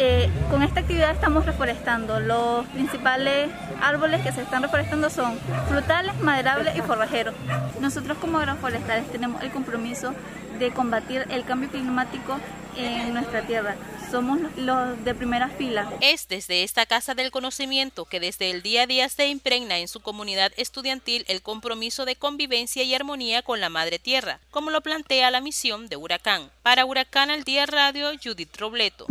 Eh, 0.02 0.30
con 0.50 0.62
esta 0.62 0.80
actividad 0.80 1.10
estamos 1.10 1.44
reforestando. 1.44 2.20
Los 2.20 2.64
principales 2.68 3.50
árboles 3.82 4.22
que 4.22 4.32
se 4.32 4.40
están 4.40 4.62
reforestando 4.62 5.10
son 5.10 5.38
frutales, 5.68 6.18
maderables 6.20 6.74
y 6.74 6.80
forrajeros. 6.80 7.34
Nosotros 7.80 8.16
como 8.16 8.38
agroforestales 8.38 9.12
tenemos 9.12 9.42
el 9.42 9.50
compromiso 9.50 10.14
de 10.58 10.70
combatir 10.70 11.26
el 11.28 11.44
cambio 11.44 11.68
climático 11.68 12.38
en 12.78 13.12
nuestra 13.12 13.42
tierra. 13.42 13.76
Somos 14.10 14.40
los 14.56 15.04
de 15.04 15.14
primera 15.14 15.50
fila. 15.50 15.92
Es 16.00 16.28
desde 16.28 16.62
esta 16.62 16.86
Casa 16.86 17.14
del 17.14 17.30
Conocimiento 17.30 18.06
que 18.06 18.20
desde 18.20 18.50
el 18.50 18.62
día 18.62 18.84
a 18.84 18.86
día 18.86 19.06
se 19.10 19.28
impregna 19.28 19.76
en 19.80 19.88
su 19.88 20.00
comunidad 20.00 20.50
estudiantil 20.56 21.26
el 21.28 21.42
compromiso 21.42 22.06
de 22.06 22.16
convivencia 22.16 22.82
y 22.84 22.94
armonía 22.94 23.42
con 23.42 23.60
la 23.60 23.68
Madre 23.68 23.98
Tierra, 23.98 24.40
como 24.50 24.70
lo 24.70 24.80
plantea 24.80 25.30
la 25.30 25.42
misión 25.42 25.88
de 25.88 25.96
Huracán. 25.96 26.50
Para 26.62 26.86
Huracán 26.86 27.30
al 27.30 27.44
Día 27.44 27.66
Radio, 27.66 28.12
Judith 28.22 28.56
Robleto. 28.56 29.06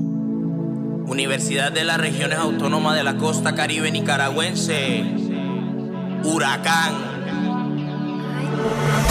Universidad 1.06 1.72
de 1.72 1.84
las 1.84 1.98
Regiones 1.98 2.40
Autónomas 2.40 2.96
de 2.96 3.04
la 3.04 3.18
Costa 3.18 3.56
Caribe 3.56 3.92
Nicaragüense. 3.92 5.04
Huracán. 6.24 6.94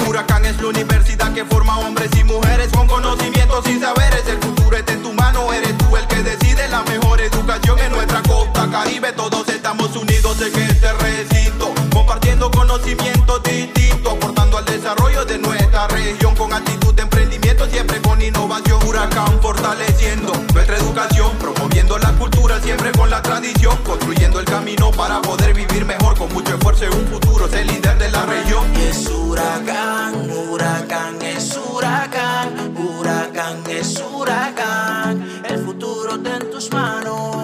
Huracán 0.07 0.45
es 0.47 0.61
la 0.61 0.69
universidad 0.69 1.33
que 1.33 1.45
forma 1.45 1.79
hombres 1.79 2.11
y 2.19 2.25
mujeres 2.25 2.69
con 2.69 2.87
conocimientos 2.87 3.67
y 3.69 3.79
saberes. 3.79 4.27
El 4.27 4.39
futuro 4.39 4.77
está 4.77 4.93
en 4.93 5.03
tu 5.03 5.13
mano, 5.13 5.53
eres 5.53 5.77
tú 5.79 5.97
el 5.97 6.07
que 6.07 6.23
decide 6.23 6.69
la 6.69 6.83
mejor 6.83 7.21
educación 7.21 7.79
en 7.79 7.93
nuestra 7.93 8.23
costa 8.23 8.69
caribe. 8.71 9.13
Todos 9.13 9.49
estamos 9.49 9.95
unidos 9.97 10.41
en 10.41 10.63
este 10.63 10.93
recinto, 10.95 11.73
compartiendo 11.93 12.51
conocimientos 12.51 13.43
distintos, 13.43 14.15
aportando 14.15 14.59
al 14.59 14.65
desarrollo 14.65 15.25
de 15.25 15.39
nuestra 15.39 15.89
región 15.89 16.35
con 16.37 16.53
actitud 16.53 16.95
de 16.95 17.03
emprendimiento, 17.03 17.67
siempre 17.67 18.01
con 18.01 18.21
innovación. 18.23 18.79
Huracán 18.87 19.41
fortaleciendo 19.41 20.33
nuestra 20.55 20.77
educación, 20.77 21.31
siempre 22.69 22.93
con 22.93 23.09
la 23.09 23.23
tradición, 23.23 23.75
construyendo 23.83 24.41
el 24.41 24.45
camino 24.45 24.91
para 24.91 25.23
poder 25.23 25.55
vivir 25.55 25.87
mejor 25.87 26.15
con 26.19 26.31
mucho 26.35 26.55
esfuerzo 26.55 26.85
en 26.85 26.93
un 26.93 27.07
futuro, 27.07 27.49
ser 27.49 27.65
líder 27.65 27.97
de 27.97 28.11
la 28.11 28.27
región. 28.27 28.63
es 28.77 29.07
huracán, 29.07 30.31
huracán 30.31 31.23
es 31.23 31.57
huracán, 31.57 32.77
huracán 32.77 33.63
es 33.71 33.99
huracán, 34.13 35.43
el 35.49 35.65
futuro 35.65 36.17
está 36.17 36.37
en 36.37 36.51
tus 36.51 36.71
manos. 36.71 37.37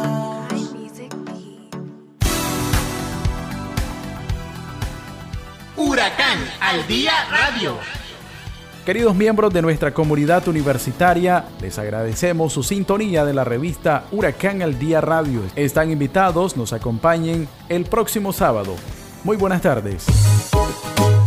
Huracán 5.76 6.38
al 6.60 6.86
Día 6.86 7.14
Radio. 7.30 7.93
Queridos 8.84 9.14
miembros 9.14 9.50
de 9.54 9.62
nuestra 9.62 9.94
comunidad 9.94 10.46
universitaria, 10.46 11.46
les 11.62 11.78
agradecemos 11.78 12.52
su 12.52 12.62
sintonía 12.62 13.24
de 13.24 13.32
la 13.32 13.42
revista 13.42 14.04
Huracán 14.12 14.60
al 14.60 14.78
Día 14.78 15.00
Radio. 15.00 15.40
Están 15.56 15.90
invitados, 15.90 16.58
nos 16.58 16.74
acompañen 16.74 17.48
el 17.70 17.86
próximo 17.86 18.34
sábado. 18.34 18.76
Muy 19.22 19.38
buenas 19.38 19.62
tardes. 19.62 20.04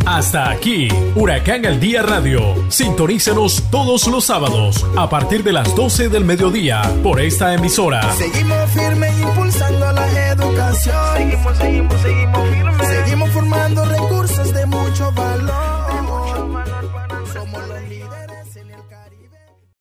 Hasta 0.06 0.50
aquí, 0.50 0.86
Huracán 1.16 1.66
al 1.66 1.80
Día 1.80 2.02
Radio. 2.02 2.40
Sintonícenos 2.70 3.64
todos 3.72 4.06
los 4.06 4.24
sábados 4.24 4.86
a 4.96 5.10
partir 5.10 5.42
de 5.42 5.52
las 5.52 5.74
12 5.74 6.10
del 6.10 6.24
mediodía 6.24 6.82
por 7.02 7.20
esta 7.20 7.54
emisora. 7.54 8.12
Seguimos 8.12 8.70
firmes 8.70 9.20
impulsando 9.20 9.92
la 9.92 10.28
educación. 10.28 11.16
Seguimos, 11.16 11.56
seguimos, 11.58 12.00
seguimos 12.02 12.48
firmes. 12.50 12.88
Seguimos 12.88 13.30
formando 13.30 13.84